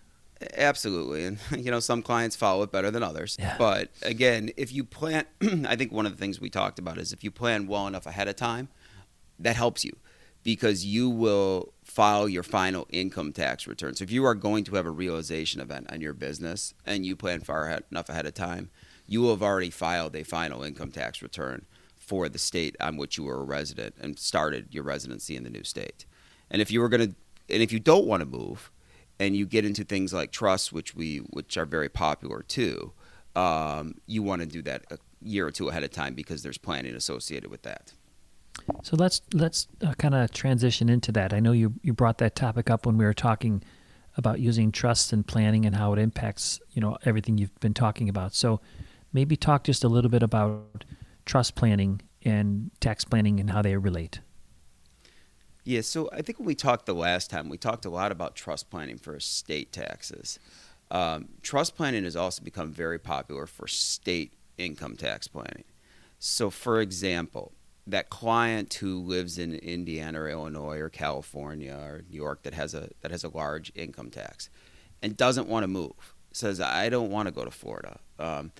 Absolutely, 0.56 1.25
and 1.25 1.38
you 1.59 1.73
know 1.73 1.80
some 1.80 2.02
clients 2.02 2.37
follow 2.37 2.62
it 2.62 2.71
better 2.71 2.92
than 2.92 3.02
others. 3.02 3.37
Yeah. 3.37 3.56
But 3.59 3.90
again, 4.02 4.50
if 4.56 4.73
you 4.73 4.85
plan, 4.85 5.25
I 5.66 5.75
think 5.75 5.90
one 5.90 6.06
of 6.06 6.12
the 6.12 6.18
things 6.18 6.40
we 6.40 6.49
talked 6.49 6.78
about 6.78 6.99
is 6.99 7.12
if 7.12 7.25
you 7.25 7.32
plan 7.32 7.66
well 7.66 7.88
enough 7.88 8.06
ahead 8.06 8.28
of 8.28 8.37
time, 8.37 8.68
that 9.40 9.56
helps 9.56 9.85
you 9.85 9.97
because 10.44 10.85
you 10.85 11.11
will 11.11 11.73
file 11.82 12.28
your 12.28 12.44
final 12.44 12.87
income 12.90 13.32
tax 13.32 13.66
return. 13.66 13.97
So 13.97 14.04
if 14.04 14.12
you 14.12 14.25
are 14.25 14.37
going 14.37 14.62
to 14.64 14.76
have 14.76 14.87
a 14.87 14.90
realization 14.90 15.61
event 15.61 15.90
on 15.90 16.00
your 16.00 16.12
business 16.12 16.75
and 16.87 17.04
you 17.04 17.16
plan 17.16 17.40
far 17.40 17.66
ahead, 17.66 17.82
enough 17.90 18.09
ahead 18.09 18.26
of 18.26 18.35
time, 18.35 18.71
you 19.12 19.28
have 19.28 19.42
already 19.42 19.69
filed 19.69 20.16
a 20.16 20.25
final 20.25 20.62
income 20.62 20.90
tax 20.90 21.21
return 21.21 21.66
for 21.97 22.28
the 22.28 22.38
state 22.38 22.75
on 22.81 22.97
which 22.97 23.19
you 23.19 23.25
were 23.25 23.40
a 23.40 23.45
resident 23.45 23.95
and 24.00 24.19
started 24.19 24.69
your 24.71 24.83
residency 24.83 25.37
in 25.37 25.45
the 25.45 25.50
new 25.50 25.62
state. 25.62 26.07
And 26.50 26.62
if 26.62 26.71
you 26.71 26.81
were 26.81 26.88
going 26.88 27.09
to, 27.09 27.14
and 27.50 27.62
if 27.62 27.73
you 27.73 27.78
don't 27.78 28.07
want 28.07 28.23
to 28.23 28.26
move, 28.26 28.71
and 29.21 29.37
you 29.37 29.47
get 29.47 29.64
into 29.64 29.85
things 29.85 30.12
like 30.12 30.33
trusts, 30.33 30.73
which 30.73 30.97
we, 30.97 31.19
which 31.19 31.57
are 31.57 31.66
very 31.66 31.88
popular 31.90 32.42
too, 32.42 32.92
um, 33.37 33.95
you 34.07 34.23
want 34.23 34.40
to 34.40 34.47
do 34.47 34.62
that 34.62 34.85
a 34.90 34.99
year 35.21 35.47
or 35.47 35.50
two 35.50 35.69
ahead 35.69 35.85
of 35.85 35.90
time 35.90 36.14
because 36.14 36.42
there's 36.42 36.59
planning 36.59 36.95
associated 36.95 37.50
with 37.50 37.62
that. 37.62 37.92
So 38.83 38.97
let's 38.97 39.23
let's 39.33 39.69
uh, 39.83 39.95
kind 39.95 40.14
of 40.14 40.31
transition 40.33 40.88
into 40.88 41.12
that. 41.12 41.33
I 41.33 41.40
know 41.40 41.52
you 41.52 41.75
you 41.83 41.92
brought 41.92 42.19
that 42.19 42.35
topic 42.35 42.69
up 42.69 42.85
when 42.85 42.99
we 42.99 43.04
were 43.04 43.14
talking 43.14 43.62
about 44.16 44.40
using 44.40 44.73
trusts 44.73 45.12
and 45.12 45.26
planning 45.26 45.64
and 45.64 45.75
how 45.75 45.92
it 45.92 45.99
impacts 45.99 46.61
you 46.73 46.81
know 46.83 46.99
everything 47.04 47.38
you've 47.38 47.59
been 47.61 47.75
talking 47.75 48.09
about. 48.09 48.35
So 48.35 48.61
maybe 49.12 49.37
talk 49.37 49.64
just 49.64 49.85
a 49.85 49.88
little 49.88 50.11
bit 50.11 50.23
about 50.23 50.85
trust 51.25 51.54
planning 51.54 52.00
and 52.25 52.71
tax 52.81 53.04
planning 53.04 53.40
and 53.40 53.50
how 53.50 53.62
they 53.62 53.76
relate. 53.76 54.21
Yeah, 55.64 55.83
so 55.83 56.11
I 56.12 56.23
think 56.23 56.38
when 56.38 56.47
we 56.47 56.54
talked 56.54 56.87
the 56.87 56.95
last 56.95 57.31
time, 57.31 57.49
we 57.49 57.57
talked 57.57 57.85
a 57.85 57.90
lot 57.90 58.11
about 58.11 58.35
trust 58.35 58.69
planning 58.71 58.99
for 58.99 59.14
estate 59.14 59.73
taxes. 59.73 60.38
Um, 60.90 61.28
trust 61.40 61.76
planning 61.76 62.04
has 62.04 62.16
also 62.16 62.42
become 62.42 62.73
very 62.73 62.99
popular 62.99 63.47
for 63.47 63.69
state 63.69 64.33
income 64.59 64.97
tax 64.97 65.28
planning. 65.28 65.64
So, 66.19 66.50
for 66.50 66.81
example, 66.81 67.53
that 67.87 68.11
client 68.11 68.75
who 68.75 68.98
lives 69.01 69.38
in 69.38 69.55
Indiana 69.55 70.22
or 70.22 70.29
Illinois 70.29 70.79
or 70.79 70.88
California 70.88 71.75
or 71.75 72.03
New 72.09 72.16
York 72.16 72.42
that 72.42 72.55
has 72.55 72.75
a 72.75 72.90
that 73.01 73.11
has 73.11 73.25
a 73.25 73.29
large 73.29 73.72
income 73.75 74.11
tax 74.11 74.51
and 75.03 75.16
doesn't 75.16 75.48
want 75.48 75.64
to 75.64 75.68
move 75.68 76.14
says 76.33 76.61
I 76.61 76.88
don't 76.88 77.11
want 77.11 77.27
to 77.27 77.33
go 77.33 77.44
to 77.44 77.51
Florida. 77.51 77.98
Um, 78.18 78.53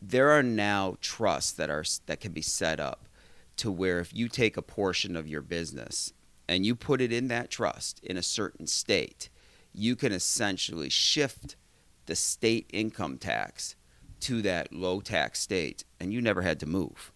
there 0.00 0.30
are 0.30 0.42
now 0.42 0.96
trusts 1.00 1.52
that 1.52 1.70
are 1.70 1.84
that 2.06 2.20
can 2.20 2.32
be 2.32 2.42
set 2.42 2.80
up 2.80 3.08
to 3.56 3.70
where 3.70 4.00
if 4.00 4.14
you 4.14 4.28
take 4.28 4.56
a 4.56 4.62
portion 4.62 5.16
of 5.16 5.26
your 5.26 5.42
business 5.42 6.12
and 6.48 6.66
you 6.66 6.74
put 6.74 7.00
it 7.00 7.12
in 7.12 7.28
that 7.28 7.50
trust 7.50 8.00
in 8.02 8.16
a 8.16 8.22
certain 8.22 8.66
state, 8.66 9.30
you 9.72 9.96
can 9.96 10.12
essentially 10.12 10.88
shift 10.88 11.56
the 12.06 12.14
state 12.14 12.68
income 12.72 13.18
tax 13.18 13.76
to 14.20 14.42
that 14.42 14.72
low 14.72 15.00
tax 15.00 15.40
state 15.40 15.84
and 15.98 16.12
you 16.12 16.20
never 16.20 16.42
had 16.42 16.60
to 16.60 16.66
move. 16.66 17.12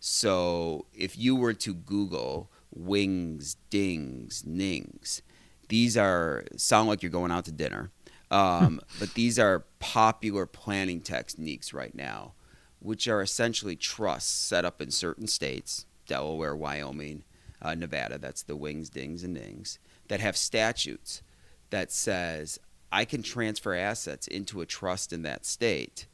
So 0.00 0.86
if 0.92 1.16
you 1.16 1.34
were 1.34 1.54
to 1.54 1.72
Google 1.72 2.50
wings, 2.70 3.56
dings, 3.70 4.44
nings, 4.44 5.22
these 5.68 5.96
are 5.96 6.44
sound 6.56 6.88
like 6.88 7.02
you're 7.02 7.10
going 7.10 7.30
out 7.30 7.46
to 7.46 7.52
dinner. 7.52 7.90
Um, 8.34 8.80
but 8.98 9.14
these 9.14 9.38
are 9.38 9.64
popular 9.78 10.44
planning 10.44 11.00
techniques 11.00 11.72
right 11.72 11.94
now, 11.94 12.34
which 12.80 13.06
are 13.06 13.22
essentially 13.22 13.76
trusts 13.76 14.30
set 14.30 14.64
up 14.64 14.82
in 14.82 14.90
certain 14.90 15.26
states, 15.26 15.86
Delaware, 16.06 16.56
Wyoming, 16.56 17.22
uh, 17.62 17.74
Nevada. 17.74 18.18
That's 18.18 18.42
the 18.42 18.56
wings, 18.56 18.90
dings, 18.90 19.22
and 19.22 19.34
nings 19.34 19.78
that 20.08 20.20
have 20.20 20.36
statutes 20.36 21.22
that 21.70 21.92
says 21.92 22.58
I 22.92 23.04
can 23.04 23.22
transfer 23.22 23.74
assets 23.74 24.26
into 24.26 24.60
a 24.60 24.66
trust 24.66 25.12
in 25.12 25.22
that 25.22 25.46
state, 25.46 26.06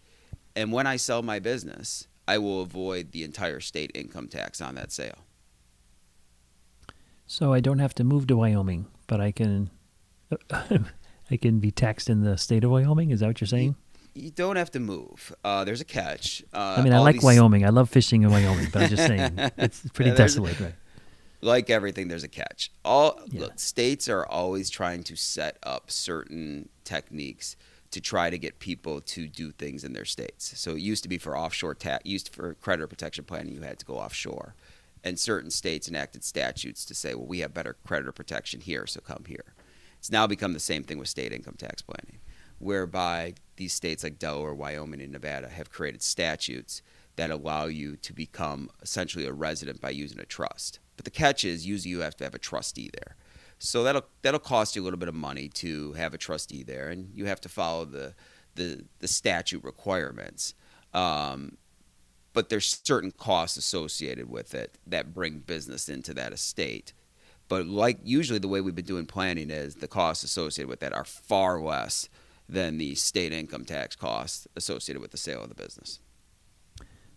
and 0.54 0.72
when 0.72 0.86
I 0.86 0.96
sell 0.96 1.22
my 1.22 1.38
business, 1.38 2.06
I 2.28 2.38
will 2.38 2.62
avoid 2.62 3.12
the 3.12 3.24
entire 3.24 3.60
state 3.60 3.90
income 3.94 4.28
tax 4.28 4.60
on 4.60 4.74
that 4.76 4.92
sale. 4.92 5.18
So 7.26 7.52
I 7.52 7.60
don't 7.60 7.78
have 7.78 7.94
to 7.94 8.04
move 8.04 8.26
to 8.28 8.36
Wyoming, 8.36 8.86
but 9.06 9.20
I 9.20 9.32
can 9.32 9.70
I 11.30 11.36
can 11.36 11.60
be 11.60 11.70
taxed 11.70 12.10
in 12.10 12.22
the 12.22 12.36
state 12.36 12.64
of 12.64 12.70
Wyoming. 12.70 13.10
Is 13.10 13.20
that 13.20 13.26
what 13.28 13.40
you're 13.40 13.48
saying? 13.48 13.76
You, 14.14 14.22
you 14.24 14.30
don't 14.30 14.56
have 14.56 14.70
to 14.72 14.80
move. 14.80 15.34
Uh, 15.44 15.64
there's 15.64 15.80
a 15.80 15.84
catch. 15.84 16.42
Uh, 16.52 16.76
I 16.78 16.82
mean, 16.82 16.92
I 16.92 16.98
like 16.98 17.16
these- 17.16 17.24
Wyoming. 17.24 17.64
I 17.64 17.68
love 17.70 17.88
fishing 17.88 18.22
in 18.22 18.30
Wyoming, 18.30 18.68
but 18.72 18.82
I'm 18.82 18.88
just 18.90 19.06
saying 19.06 19.32
it's 19.58 19.80
pretty 19.90 20.10
Yeah, 20.10 20.16
desolate, 20.16 20.58
right? 20.60 20.74
like 21.42 21.70
everything, 21.70 22.08
there's 22.08 22.24
a 22.24 22.28
catch. 22.28 22.70
All 22.84 23.20
Yeah. 23.30 23.42
look, 23.42 23.58
states 23.58 24.08
are 24.08 24.26
always 24.26 24.68
trying 24.70 25.02
to 25.04 25.16
set 25.16 25.56
up 25.62 25.90
certain 25.90 26.68
techniques 26.84 27.56
to 27.92 28.00
try 28.00 28.30
to 28.30 28.38
get 28.38 28.58
people 28.60 29.00
to 29.00 29.26
do 29.26 29.50
things 29.52 29.82
in 29.82 29.92
their 29.92 30.04
states. 30.04 30.52
So 30.60 30.72
it 30.72 30.80
used 30.80 31.02
to 31.02 31.08
be 31.08 31.18
for 31.18 31.36
offshore 31.36 31.74
tax, 31.74 32.04
used 32.04 32.28
for 32.34 32.54
creditor 32.54 32.86
protection 32.86 33.24
planning, 33.24 33.52
you 33.54 33.62
had 33.62 33.78
to 33.80 33.86
go 33.86 33.94
offshore, 33.94 34.54
and 35.02 35.18
certain 35.18 35.50
states 35.50 35.88
enacted 35.88 36.22
statutes 36.22 36.84
to 36.84 36.94
say, 36.94 37.14
well, 37.14 37.26
we 37.26 37.38
have 37.40 37.54
better 37.54 37.76
creditor 37.86 38.12
protection 38.12 38.60
here, 38.60 38.86
so 38.86 39.00
come 39.00 39.24
here. 39.26 39.44
It's 40.00 40.10
now 40.10 40.26
become 40.26 40.54
the 40.54 40.60
same 40.60 40.82
thing 40.82 40.98
with 40.98 41.08
state 41.08 41.30
income 41.30 41.56
tax 41.58 41.82
planning, 41.82 42.20
whereby 42.58 43.34
these 43.56 43.74
states 43.74 44.02
like 44.02 44.18
Delaware, 44.18 44.54
Wyoming, 44.54 45.02
and 45.02 45.12
Nevada 45.12 45.50
have 45.50 45.70
created 45.70 46.02
statutes 46.02 46.80
that 47.16 47.30
allow 47.30 47.66
you 47.66 47.96
to 47.96 48.14
become 48.14 48.70
essentially 48.80 49.26
a 49.26 49.32
resident 49.32 49.78
by 49.78 49.90
using 49.90 50.18
a 50.18 50.24
trust. 50.24 50.78
But 50.96 51.04
the 51.04 51.10
catch 51.10 51.44
is 51.44 51.66
usually 51.66 51.90
you 51.90 52.00
have 52.00 52.16
to 52.16 52.24
have 52.24 52.34
a 52.34 52.38
trustee 52.38 52.88
there. 52.94 53.14
So 53.58 53.82
that'll 53.82 54.06
that'll 54.22 54.40
cost 54.40 54.74
you 54.74 54.80
a 54.80 54.84
little 54.84 54.98
bit 54.98 55.10
of 55.10 55.14
money 55.14 55.50
to 55.50 55.92
have 55.92 56.14
a 56.14 56.18
trustee 56.18 56.62
there, 56.62 56.88
and 56.88 57.10
you 57.14 57.26
have 57.26 57.42
to 57.42 57.50
follow 57.50 57.84
the 57.84 58.14
the, 58.54 58.86
the 59.00 59.08
statute 59.08 59.62
requirements. 59.62 60.54
Um, 60.94 61.58
but 62.32 62.48
there's 62.48 62.80
certain 62.84 63.10
costs 63.10 63.58
associated 63.58 64.30
with 64.30 64.54
it 64.54 64.78
that 64.86 65.12
bring 65.12 65.40
business 65.40 65.90
into 65.90 66.14
that 66.14 66.32
estate. 66.32 66.94
But 67.50 67.66
like 67.66 67.98
usually 68.04 68.38
the 68.38 68.46
way 68.46 68.60
we've 68.60 68.76
been 68.76 68.84
doing 68.84 69.06
planning 69.06 69.50
is 69.50 69.74
the 69.74 69.88
costs 69.88 70.22
associated 70.22 70.68
with 70.68 70.78
that 70.80 70.92
are 70.92 71.04
far 71.04 71.60
less 71.60 72.08
than 72.48 72.78
the 72.78 72.94
state 72.94 73.32
income 73.32 73.64
tax 73.64 73.96
costs 73.96 74.46
associated 74.54 75.02
with 75.02 75.10
the 75.10 75.16
sale 75.16 75.42
of 75.42 75.48
the 75.48 75.56
business. 75.56 75.98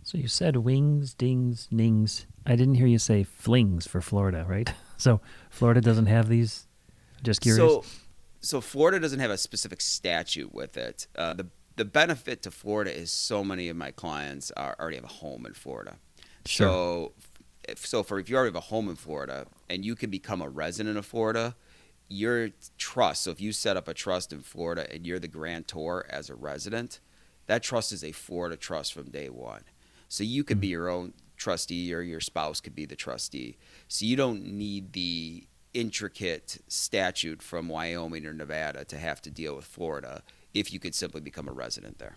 So 0.02 0.18
you 0.18 0.28
said 0.28 0.58
wings, 0.58 1.14
dings, 1.14 1.68
nings. 1.70 2.26
I 2.48 2.56
didn't 2.56 2.76
hear 2.76 2.88
you 2.88 2.98
say 2.98 3.24
flings 3.24 3.86
for 3.88 4.02
Florida, 4.02 4.46
right? 4.48 4.74
So 4.96 5.20
Florida 5.50 5.82
doesn't 5.82 6.06
have 6.06 6.30
these. 6.30 6.66
Just 7.24 7.42
curious. 7.42 7.58
So, 7.58 7.84
so 8.40 8.62
Florida 8.62 9.02
doesn't 9.02 9.20
have 9.20 9.32
a 9.32 9.38
specific 9.38 9.82
statute 9.82 10.54
with 10.54 10.78
it. 10.78 11.08
Uh, 11.14 11.34
the 11.34 11.48
the 11.76 11.84
benefit 11.84 12.42
to 12.44 12.52
Florida 12.52 12.96
is 12.96 13.12
so 13.12 13.44
many 13.44 13.68
of 13.68 13.76
my 13.76 13.92
clients 13.92 14.50
are, 14.52 14.78
already 14.80 14.96
have 14.96 15.04
a 15.04 15.08
home 15.08 15.46
in 15.46 15.54
Florida. 15.54 15.98
Sure. 16.46 16.68
So, 16.68 17.14
if, 17.68 17.86
so 17.86 18.04
for 18.04 18.20
if 18.20 18.30
you 18.30 18.36
already 18.36 18.50
have 18.50 18.56
a 18.56 18.62
home 18.62 18.90
in 18.90 18.96
Florida 18.96 19.48
and 19.70 19.86
you 19.86 19.96
can 19.96 20.10
become 20.10 20.42
a 20.42 20.50
resident 20.50 20.98
of 20.98 21.06
Florida, 21.06 21.56
your 22.10 22.50
trust. 22.78 23.24
So 23.24 23.32
if 23.32 23.42
you 23.42 23.52
set 23.52 23.78
up 23.78 23.88
a 23.88 23.94
trust 23.94 24.34
in 24.34 24.42
Florida 24.42 24.88
and 24.94 25.06
you're 25.06 25.20
the 25.20 25.28
grantor 25.28 26.06
as 26.10 26.30
a 26.30 26.36
resident, 26.36 27.00
that 27.48 27.64
trust 27.64 27.92
is 27.92 28.04
a 28.04 28.12
Florida 28.12 28.56
trust 28.56 28.94
from 28.94 29.10
day 29.10 29.30
one. 29.30 29.64
So 30.08 30.24
you 30.24 30.44
can 30.44 30.60
be 30.60 30.68
hmm. 30.68 30.72
your 30.72 30.90
own 30.90 31.14
trustee 31.38 31.94
or 31.94 32.02
your 32.02 32.20
spouse 32.20 32.62
could 32.62 32.76
be 32.76 32.86
the 32.86 32.96
trustee. 32.96 33.58
So 33.88 34.06
you 34.06 34.16
don't 34.16 34.46
need 34.46 34.94
the 34.94 35.48
intricate 35.74 36.60
statute 36.68 37.42
from 37.42 37.68
Wyoming 37.68 38.26
or 38.26 38.34
Nevada 38.34 38.86
to 38.86 38.98
have 38.98 39.22
to 39.24 39.32
deal 39.32 39.56
with 39.56 39.66
Florida 39.66 40.22
if 40.54 40.72
you 40.72 40.80
could 40.80 40.94
simply 40.94 41.20
become 41.20 41.48
a 41.48 41.52
resident 41.52 41.98
there. 41.98 42.16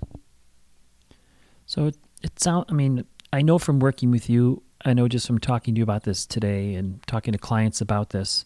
So 1.65 1.87
it, 1.87 1.97
it 2.23 2.39
sounds, 2.39 2.67
I 2.69 2.75
mean, 2.75 3.07
I 3.33 3.43
know 3.43 3.59
from 3.59 3.81
working 3.81 4.11
with 4.11 4.29
you, 4.29 4.63
I 4.87 4.95
know 4.95 5.09
just 5.09 5.27
from 5.27 5.41
talking 5.41 5.75
to 5.75 5.81
you 5.81 5.83
about 5.83 6.05
this 6.05 6.25
today 6.25 6.75
and 6.75 7.05
talking 7.09 7.33
to 7.33 7.39
clients 7.39 7.81
about 7.81 8.11
this, 8.11 8.45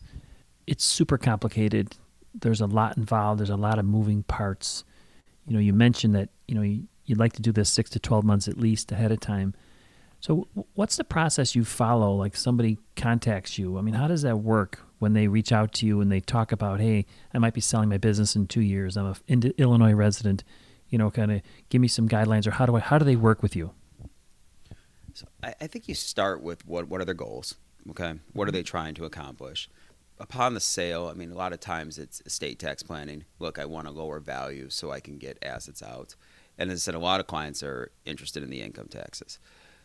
it's 0.66 0.82
super 0.82 1.18
complicated. 1.18 1.96
There's 2.32 2.62
a 2.62 2.66
lot 2.66 2.96
involved, 2.96 3.40
there's 3.40 3.50
a 3.50 3.56
lot 3.56 3.78
of 3.78 3.84
moving 3.84 4.22
parts. 4.22 4.84
You 5.46 5.52
know, 5.52 5.60
you 5.60 5.74
mentioned 5.74 6.14
that, 6.14 6.30
you 6.48 6.54
know, 6.54 6.62
you, 6.62 6.84
you'd 7.04 7.18
like 7.18 7.34
to 7.34 7.42
do 7.42 7.52
this 7.52 7.68
six 7.68 7.90
to 7.90 7.98
12 7.98 8.24
months 8.24 8.48
at 8.48 8.56
least 8.56 8.90
ahead 8.90 9.12
of 9.12 9.20
time. 9.20 9.52
So, 10.20 10.48
what's 10.74 10.96
the 10.96 11.04
process 11.04 11.54
you 11.54 11.64
follow? 11.64 12.14
Like 12.14 12.34
somebody 12.34 12.78
contacts 12.96 13.58
you. 13.58 13.76
I 13.76 13.82
mean, 13.82 13.94
how 13.94 14.08
does 14.08 14.22
that 14.22 14.38
work 14.38 14.80
when 14.98 15.12
they 15.12 15.28
reach 15.28 15.52
out 15.52 15.74
to 15.74 15.86
you 15.86 16.00
and 16.00 16.10
they 16.10 16.20
talk 16.20 16.52
about, 16.52 16.80
hey, 16.80 17.04
I 17.34 17.38
might 17.38 17.54
be 17.54 17.60
selling 17.60 17.90
my 17.90 17.98
business 17.98 18.34
in 18.34 18.46
two 18.46 18.62
years. 18.62 18.96
I'm 18.96 19.06
a 19.06 19.50
Illinois 19.58 19.92
resident. 19.92 20.44
You 20.88 20.96
know, 20.96 21.10
kind 21.10 21.32
of 21.32 21.42
give 21.68 21.82
me 21.82 21.88
some 21.88 22.08
guidelines, 22.08 22.46
or 22.46 22.52
how 22.52 22.64
do 22.64 22.76
I? 22.76 22.80
How 22.80 22.98
do 22.98 23.04
they 23.04 23.16
work 23.16 23.42
with 23.42 23.54
you? 23.54 23.72
So 25.20 25.26
I, 25.42 25.54
I 25.60 25.66
think 25.66 25.86
you 25.86 25.94
start 25.94 26.42
with 26.42 26.66
what 26.66 26.88
what 26.88 27.00
are 27.00 27.04
their 27.04 27.14
goals? 27.14 27.56
Okay, 27.90 28.14
what 28.32 28.48
are 28.48 28.52
they 28.52 28.62
trying 28.62 28.94
to 28.94 29.04
accomplish? 29.04 29.68
Upon 30.18 30.54
the 30.54 30.60
sale, 30.60 31.08
I 31.08 31.14
mean, 31.14 31.30
a 31.30 31.34
lot 31.34 31.52
of 31.52 31.60
times 31.60 31.98
it's 31.98 32.22
estate 32.26 32.58
tax 32.58 32.82
planning. 32.82 33.24
Look, 33.38 33.58
I 33.58 33.64
want 33.64 33.86
a 33.86 33.90
lower 33.90 34.20
value 34.20 34.68
so 34.70 34.90
I 34.90 35.00
can 35.00 35.18
get 35.18 35.38
assets 35.42 35.82
out. 35.82 36.14
And 36.58 36.70
as 36.70 36.78
I 36.78 36.80
said, 36.80 36.94
a 36.94 36.98
lot 36.98 37.20
of 37.20 37.26
clients 37.26 37.62
are 37.62 37.90
interested 38.04 38.42
in 38.42 38.50
the 38.50 38.60
income 38.60 38.88
taxes. 38.88 39.38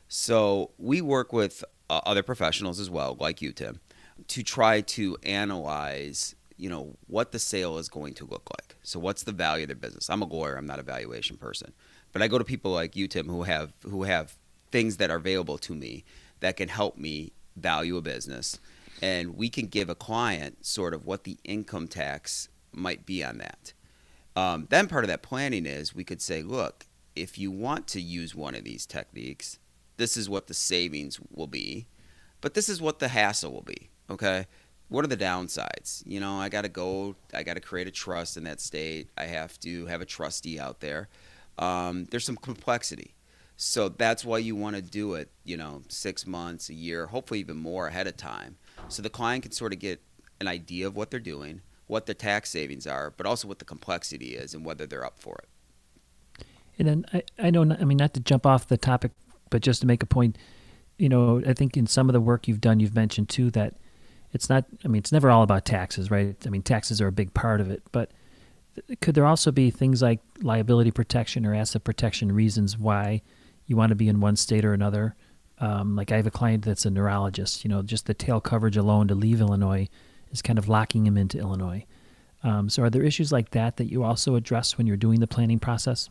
So 0.07 0.71
we 0.77 1.01
work 1.01 1.31
with 1.31 1.63
uh, 1.89 2.01
other 2.05 2.23
professionals 2.23 2.79
as 2.79 2.89
well, 2.89 3.15
like 3.19 3.41
you, 3.41 3.53
Tim, 3.53 3.79
to 4.27 4.43
try 4.43 4.81
to 4.81 5.17
analyze, 5.23 6.35
you 6.57 6.69
know, 6.69 6.95
what 7.07 7.31
the 7.31 7.39
sale 7.39 7.77
is 7.77 7.87
going 7.87 8.13
to 8.15 8.25
look 8.25 8.49
like. 8.57 8.75
So 8.83 8.99
what's 8.99 9.23
the 9.23 9.31
value 9.31 9.63
of 9.63 9.69
their 9.69 9.75
business? 9.77 10.09
I'm 10.09 10.21
a 10.21 10.25
lawyer, 10.25 10.57
I'm 10.57 10.67
not 10.67 10.79
a 10.79 10.83
valuation 10.83 11.37
person. 11.37 11.73
But 12.11 12.21
I 12.21 12.27
go 12.27 12.37
to 12.37 12.45
people 12.45 12.71
like 12.71 12.95
you, 12.95 13.07
Tim, 13.07 13.27
who 13.27 13.43
have 13.43 13.73
who 13.83 14.03
have 14.03 14.37
things 14.75 14.97
that 14.97 15.09
are 15.09 15.15
available 15.15 15.57
to 15.57 15.73
me 15.73 16.03
that 16.41 16.57
can 16.57 16.67
help 16.67 16.97
me 16.97 17.31
value 17.55 17.95
a 17.95 18.01
business. 18.01 18.59
And 19.01 19.37
we 19.37 19.47
can 19.47 19.67
give 19.67 19.89
a 19.89 19.95
client 19.95 20.65
sort 20.65 20.93
of 20.93 21.05
what 21.05 21.23
the 21.23 21.37
income 21.45 21.87
tax 21.87 22.49
might 22.73 23.05
be 23.05 23.23
on 23.23 23.37
that. 23.37 23.71
Um, 24.35 24.67
then 24.69 24.89
part 24.89 25.05
of 25.05 25.07
that 25.07 25.21
planning 25.21 25.65
is 25.65 25.95
we 25.95 26.03
could 26.03 26.21
say, 26.21 26.43
look, 26.43 26.87
if 27.15 27.37
you 27.37 27.51
want 27.51 27.87
to 27.87 28.01
use 28.01 28.35
one 28.35 28.53
of 28.53 28.65
these 28.65 28.85
techniques, 28.85 29.59
this 29.95 30.17
is 30.17 30.29
what 30.29 30.47
the 30.47 30.53
savings 30.53 31.21
will 31.31 31.47
be, 31.47 31.87
but 32.41 32.53
this 32.53 32.67
is 32.67 32.81
what 32.81 32.99
the 32.99 33.07
hassle 33.07 33.53
will 33.53 33.61
be. 33.61 33.89
Okay. 34.09 34.45
What 34.89 35.05
are 35.05 35.07
the 35.07 35.15
downsides? 35.15 36.03
You 36.05 36.19
know, 36.19 36.35
I 36.37 36.49
got 36.49 36.63
to 36.63 36.69
go, 36.69 37.15
I 37.33 37.43
got 37.43 37.53
to 37.53 37.61
create 37.61 37.87
a 37.87 37.91
trust 37.91 38.35
in 38.35 38.43
that 38.43 38.59
state. 38.59 39.07
I 39.17 39.23
have 39.23 39.57
to 39.61 39.85
have 39.85 40.01
a 40.01 40.05
trustee 40.05 40.59
out 40.59 40.81
there. 40.81 41.07
Um, 41.57 42.07
there's 42.11 42.25
some 42.25 42.35
complexity. 42.35 43.14
So 43.57 43.89
that's 43.89 44.25
why 44.25 44.39
you 44.39 44.55
want 44.55 44.75
to 44.75 44.81
do 44.81 45.13
it, 45.13 45.29
you 45.43 45.55
know, 45.55 45.81
six 45.87 46.27
months, 46.27 46.69
a 46.69 46.73
year, 46.73 47.07
hopefully 47.07 47.39
even 47.39 47.57
more 47.57 47.87
ahead 47.87 48.07
of 48.07 48.17
time. 48.17 48.57
So 48.89 49.01
the 49.01 49.09
client 49.09 49.43
can 49.43 49.51
sort 49.53 49.73
of 49.73 49.79
get 49.79 50.01
an 50.41 50.47
idea 50.47 50.87
of 50.87 50.95
what 50.95 51.09
they're 51.09 51.19
doing, 51.19 51.61
what 51.87 52.05
the 52.05 52.13
tax 52.13 52.49
savings 52.49 52.85
are, 52.85 53.13
but 53.15 53.25
also 53.25 53.47
what 53.47 53.59
the 53.59 53.65
complexity 53.65 54.35
is 54.35 54.53
and 54.53 54.65
whether 54.65 54.85
they're 54.85 55.05
up 55.05 55.19
for 55.19 55.37
it. 55.43 56.45
And 56.77 56.87
then 56.87 57.05
I, 57.13 57.23
I 57.39 57.49
know, 57.49 57.61
I 57.61 57.85
mean, 57.85 57.97
not 57.97 58.13
to 58.15 58.19
jump 58.19 58.45
off 58.45 58.67
the 58.67 58.77
topic, 58.77 59.11
but 59.49 59.61
just 59.61 59.81
to 59.81 59.87
make 59.87 60.03
a 60.03 60.05
point, 60.05 60.37
you 60.97 61.07
know, 61.07 61.41
I 61.47 61.53
think 61.53 61.77
in 61.77 61.87
some 61.87 62.09
of 62.09 62.13
the 62.13 62.19
work 62.19 62.49
you've 62.49 62.61
done, 62.61 62.81
you've 62.81 62.95
mentioned 62.95 63.29
too 63.29 63.51
that 63.51 63.75
it's 64.33 64.49
not, 64.49 64.65
I 64.83 64.89
mean, 64.89 64.99
it's 64.99 65.13
never 65.13 65.29
all 65.29 65.43
about 65.43 65.63
taxes, 65.63 66.11
right? 66.11 66.35
I 66.45 66.49
mean, 66.49 66.61
taxes 66.61 66.99
are 66.99 67.07
a 67.07 67.11
big 67.13 67.33
part 67.33 67.61
of 67.61 67.71
it, 67.71 67.83
but 67.93 68.11
could 68.99 69.15
there 69.15 69.25
also 69.25 69.51
be 69.51 69.71
things 69.71 70.01
like 70.01 70.19
liability 70.41 70.91
protection 70.91 71.45
or 71.45 71.55
asset 71.55 71.85
protection 71.85 72.33
reasons 72.33 72.77
why 72.77 73.21
you 73.67 73.75
want 73.75 73.89
to 73.89 73.95
be 73.95 74.07
in 74.07 74.19
one 74.19 74.35
state 74.35 74.65
or 74.65 74.73
another? 74.73 75.15
Um, 75.59 75.95
like 75.95 76.11
I 76.11 76.17
have 76.17 76.27
a 76.27 76.31
client 76.31 76.65
that's 76.65 76.85
a 76.85 76.89
neurologist, 76.89 77.63
you 77.63 77.69
know, 77.69 77.81
just 77.81 78.05
the 78.05 78.13
tail 78.13 78.41
coverage 78.41 78.77
alone 78.77 79.07
to 79.07 79.15
leave 79.15 79.39
Illinois 79.39 79.87
is 80.31 80.41
kind 80.41 80.59
of 80.59 80.67
locking 80.67 81.05
him 81.05 81.17
into 81.17 81.37
Illinois. 81.37 81.85
Um, 82.43 82.69
so 82.69 82.83
are 82.83 82.89
there 82.89 83.03
issues 83.03 83.31
like 83.31 83.51
that 83.51 83.77
that 83.77 83.85
you 83.85 84.03
also 84.03 84.35
address 84.35 84.77
when 84.77 84.85
you're 84.85 84.97
doing 84.97 85.19
the 85.19 85.27
planning 85.27 85.59
process? 85.59 86.09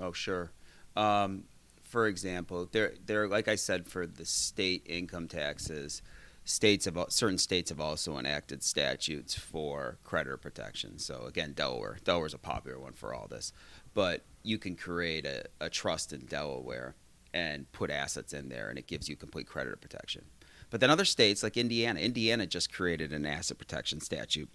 Oh, 0.00 0.12
sure. 0.12 0.50
Um, 0.96 1.44
for 1.84 2.06
example, 2.06 2.68
there, 2.70 2.94
there, 3.06 3.28
like 3.28 3.48
I 3.48 3.54
said, 3.54 3.86
for 3.86 4.06
the 4.06 4.26
state 4.26 4.82
income 4.86 5.28
taxes, 5.28 6.02
states 6.44 6.86
have 6.86 6.98
certain 7.08 7.38
states 7.38 7.70
have 7.70 7.80
also 7.80 8.18
enacted 8.18 8.62
statutes 8.62 9.34
for 9.34 9.98
creditor 10.04 10.36
protection. 10.36 10.98
So 10.98 11.24
again, 11.26 11.52
Delaware, 11.52 11.98
Delaware's 12.04 12.34
a 12.34 12.38
popular 12.38 12.78
one 12.78 12.94
for 12.94 13.14
all 13.14 13.28
this, 13.28 13.52
but 13.98 14.22
you 14.44 14.58
can 14.58 14.76
create 14.76 15.26
a, 15.26 15.42
a 15.60 15.68
trust 15.68 16.12
in 16.12 16.20
Delaware 16.26 16.94
and 17.34 17.70
put 17.72 17.90
assets 17.90 18.32
in 18.32 18.48
there, 18.48 18.68
and 18.68 18.78
it 18.78 18.86
gives 18.86 19.08
you 19.08 19.16
complete 19.16 19.48
creditor 19.48 19.74
protection. 19.74 20.24
But 20.70 20.78
then 20.78 20.88
other 20.88 21.04
states 21.04 21.42
like 21.42 21.56
Indiana, 21.56 21.98
Indiana 21.98 22.46
just 22.46 22.72
created 22.72 23.12
an 23.12 23.26
asset 23.26 23.58
protection 23.58 24.00
statute 24.00 24.48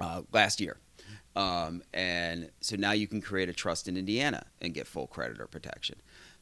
uh, 0.00 0.22
last 0.32 0.62
year. 0.62 0.78
Um, 1.36 1.82
and 1.92 2.48
so 2.62 2.76
now 2.76 2.92
you 2.92 3.06
can 3.06 3.20
create 3.20 3.50
a 3.50 3.52
trust 3.52 3.88
in 3.88 3.96
Indiana 3.98 4.46
and 4.62 4.72
get 4.72 4.86
full 4.86 5.06
creditor 5.06 5.46
protection. 5.46 5.96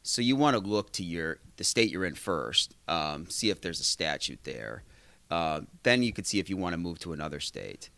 So 0.04 0.22
you 0.22 0.36
want 0.36 0.56
to 0.56 0.62
look 0.62 0.92
to 0.92 1.02
your 1.02 1.38
the 1.56 1.64
state 1.64 1.90
you're 1.90 2.04
in 2.04 2.14
first, 2.14 2.76
um, 2.86 3.28
see 3.28 3.50
if 3.50 3.60
there's 3.60 3.80
a 3.80 3.84
statute 3.84 4.44
there. 4.44 4.84
Uh, 5.32 5.62
then 5.82 6.04
you 6.04 6.12
could 6.12 6.28
see 6.28 6.38
if 6.38 6.48
you 6.48 6.56
want 6.56 6.74
to 6.74 6.78
move 6.78 7.00
to 7.00 7.12
another 7.12 7.40
state. 7.40 7.90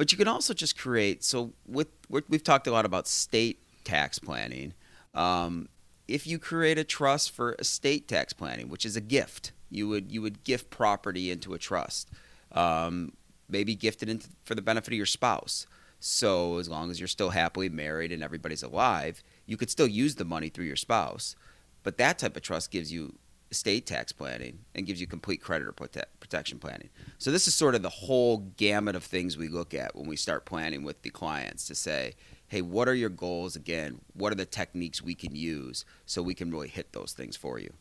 But 0.00 0.12
you 0.12 0.16
can 0.16 0.28
also 0.28 0.54
just 0.54 0.78
create. 0.78 1.22
So 1.22 1.52
with 1.66 1.88
we've 2.08 2.42
talked 2.42 2.66
a 2.66 2.70
lot 2.70 2.86
about 2.86 3.06
state 3.06 3.58
tax 3.84 4.18
planning. 4.18 4.72
Um, 5.12 5.68
if 6.08 6.26
you 6.26 6.38
create 6.38 6.78
a 6.78 6.84
trust 6.84 7.32
for 7.32 7.54
estate 7.58 8.08
tax 8.08 8.32
planning, 8.32 8.70
which 8.70 8.86
is 8.86 8.96
a 8.96 9.02
gift, 9.02 9.52
you 9.68 9.86
would 9.88 10.10
you 10.10 10.22
would 10.22 10.42
gift 10.42 10.70
property 10.70 11.30
into 11.30 11.52
a 11.52 11.58
trust. 11.58 12.08
Um, 12.52 13.12
maybe 13.46 13.74
gift 13.74 14.02
it 14.02 14.08
into, 14.08 14.30
for 14.42 14.54
the 14.54 14.62
benefit 14.62 14.88
of 14.88 14.96
your 14.96 15.04
spouse. 15.04 15.66
So 15.98 16.56
as 16.56 16.66
long 16.66 16.90
as 16.90 16.98
you're 16.98 17.06
still 17.06 17.28
happily 17.28 17.68
married 17.68 18.10
and 18.10 18.22
everybody's 18.22 18.62
alive, 18.62 19.22
you 19.44 19.58
could 19.58 19.68
still 19.68 19.86
use 19.86 20.14
the 20.14 20.24
money 20.24 20.48
through 20.48 20.64
your 20.64 20.76
spouse. 20.76 21.36
But 21.82 21.98
that 21.98 22.18
type 22.18 22.38
of 22.38 22.42
trust 22.42 22.70
gives 22.70 22.90
you 22.90 23.18
estate 23.50 23.86
tax 23.86 24.12
planning 24.12 24.60
and 24.74 24.86
gives 24.86 25.00
you 25.00 25.06
complete 25.06 25.42
creditor 25.42 25.72
prote- 25.72 26.04
protection 26.20 26.58
planning. 26.58 26.88
So 27.18 27.30
this 27.30 27.48
is 27.48 27.54
sort 27.54 27.74
of 27.74 27.82
the 27.82 27.88
whole 27.88 28.38
gamut 28.56 28.94
of 28.94 29.04
things 29.04 29.36
we 29.36 29.48
look 29.48 29.74
at 29.74 29.96
when 29.96 30.06
we 30.06 30.16
start 30.16 30.44
planning 30.44 30.84
with 30.84 31.02
the 31.02 31.10
clients 31.10 31.66
to 31.66 31.74
say, 31.74 32.14
hey, 32.48 32.62
what 32.62 32.88
are 32.88 32.94
your 32.94 33.08
goals 33.08 33.56
again? 33.56 34.00
What 34.14 34.32
are 34.32 34.36
the 34.36 34.44
techniques 34.44 35.02
we 35.02 35.14
can 35.14 35.34
use 35.34 35.84
so 36.06 36.22
we 36.22 36.34
can 36.34 36.50
really 36.50 36.68
hit 36.68 36.92
those 36.92 37.12
things 37.12 37.36
for 37.36 37.58
you? 37.58 37.72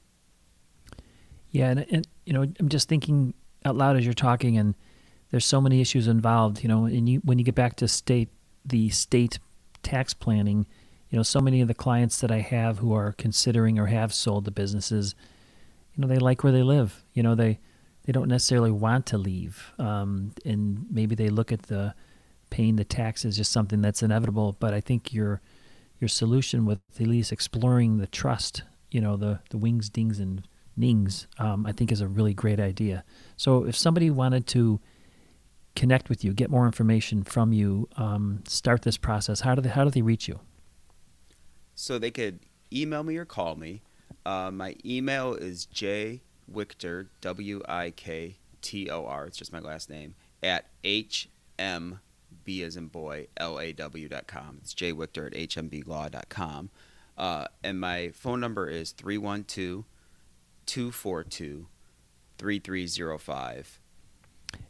Yeah, 1.52 1.72
and, 1.72 1.86
and 1.92 2.08
you 2.26 2.34
know, 2.34 2.44
I'm 2.60 2.70
just 2.70 2.88
thinking 2.88 3.34
out 3.66 3.76
loud 3.76 3.98
as 3.98 4.06
you're 4.06 4.14
talking, 4.14 4.58
and 4.58 4.76
there's 5.32 5.46
so 5.46 5.60
many 5.60 5.82
issues 5.82 6.08
involved. 6.08 6.62
You 6.62 6.70
know, 6.70 6.86
and 6.86 7.10
you 7.10 7.20
when 7.20 7.40
you 7.40 7.46
get 7.46 7.56
back 7.56 7.76
to 7.78 7.88
state 7.88 8.30
the 8.64 8.90
state 8.90 9.40
tax 9.82 10.14
planning, 10.14 10.68
you 11.10 11.18
know, 11.18 11.24
so 11.24 11.42
many 11.42 11.62
of 11.62 11.68
the 11.68 11.74
clients 11.74 12.22
that 12.22 12.32
I 12.32 12.40
have 12.40 12.78
who 12.78 12.94
are 12.94 13.14
considering 13.14 13.80
or 13.80 13.88
have 13.88 14.14
sold 14.14 14.46
the 14.46 14.52
businesses, 14.52 15.16
know, 16.02 16.08
they 16.08 16.18
like 16.18 16.44
where 16.44 16.54
they 16.54 16.64
live. 16.64 17.04
You 17.14 17.24
know, 17.24 17.36
they 17.36 17.60
they 18.04 18.12
don't 18.12 18.28
necessarily 18.28 18.72
want 18.72 19.06
to 19.08 19.18
leave, 19.18 19.72
um, 19.78 20.32
and 20.46 20.86
maybe 20.90 21.16
they 21.16 21.30
look 21.30 21.52
at 21.52 21.64
the 21.64 21.94
paying 22.50 22.76
the 22.76 22.84
tax 22.84 23.26
as 23.26 23.38
just 23.38 23.52
something 23.52 23.82
that's 23.82 24.02
inevitable. 24.02 24.58
But 24.60 24.74
I 24.74 24.82
think 24.82 25.14
your 25.14 25.42
your 26.00 26.08
solution 26.08 26.66
with 26.66 26.80
at 27.00 27.08
least 27.08 27.32
exploring 27.32 27.98
the 27.98 28.08
trust, 28.08 28.64
you 28.92 29.02
know, 29.02 29.18
the 29.18 29.40
the 29.50 29.58
wings, 29.58 29.90
dings, 29.90 30.20
and 30.20 30.48
nings, 30.76 31.28
um, 31.38 31.66
I 31.66 31.72
think 31.72 31.92
is 31.92 32.02
a 32.02 32.08
really 32.08 32.34
great 32.34 32.60
idea. 32.60 33.04
So 33.38 33.66
if 33.66 33.76
somebody 33.76 34.10
wanted 34.10 34.48
to 34.48 34.80
connect 35.76 36.10
with 36.10 36.24
you, 36.24 36.34
get 36.34 36.50
more 36.50 36.66
information 36.66 37.24
from 37.24 37.54
you, 37.54 37.88
um, 37.98 38.44
start 38.48 38.82
this 38.84 38.98
process, 38.98 39.42
how 39.42 39.56
do 39.56 39.62
they 39.62 39.70
how 39.70 39.84
do 39.84 39.90
they 39.90 40.02
reach 40.02 40.28
you? 40.28 40.40
So 41.76 42.00
they 42.00 42.12
could 42.12 42.40
email 42.74 43.04
me 43.04 43.18
or 43.18 43.26
call 43.26 43.56
me. 43.56 43.82
Uh, 44.26 44.52
my 44.52 44.76
email 44.86 45.34
is 45.34 45.68
jwiktor, 45.74 47.08
W 47.22 47.62
I 47.68 47.92
K 47.92 48.38
T 48.62 48.90
O 48.90 49.06
R, 49.06 49.26
it's 49.26 49.38
just 49.38 49.54
my 49.54 49.60
last 49.60 49.90
name, 49.90 50.16
at 50.44 50.66
hmb 50.84 52.00
as 52.62 52.78
in 52.78 52.88
boy, 52.88 53.28
law.com. 53.40 54.58
It's 54.62 54.74
jwiktor 54.74 55.28
at 55.28 55.34
hmblaw.com. 55.34 56.70
Uh, 57.18 57.46
and 57.64 57.80
my 57.80 58.12
phone 58.12 58.40
number 58.40 58.68
is 58.70 58.92
312 58.92 59.84
242 60.66 61.68
3305. 62.38 63.80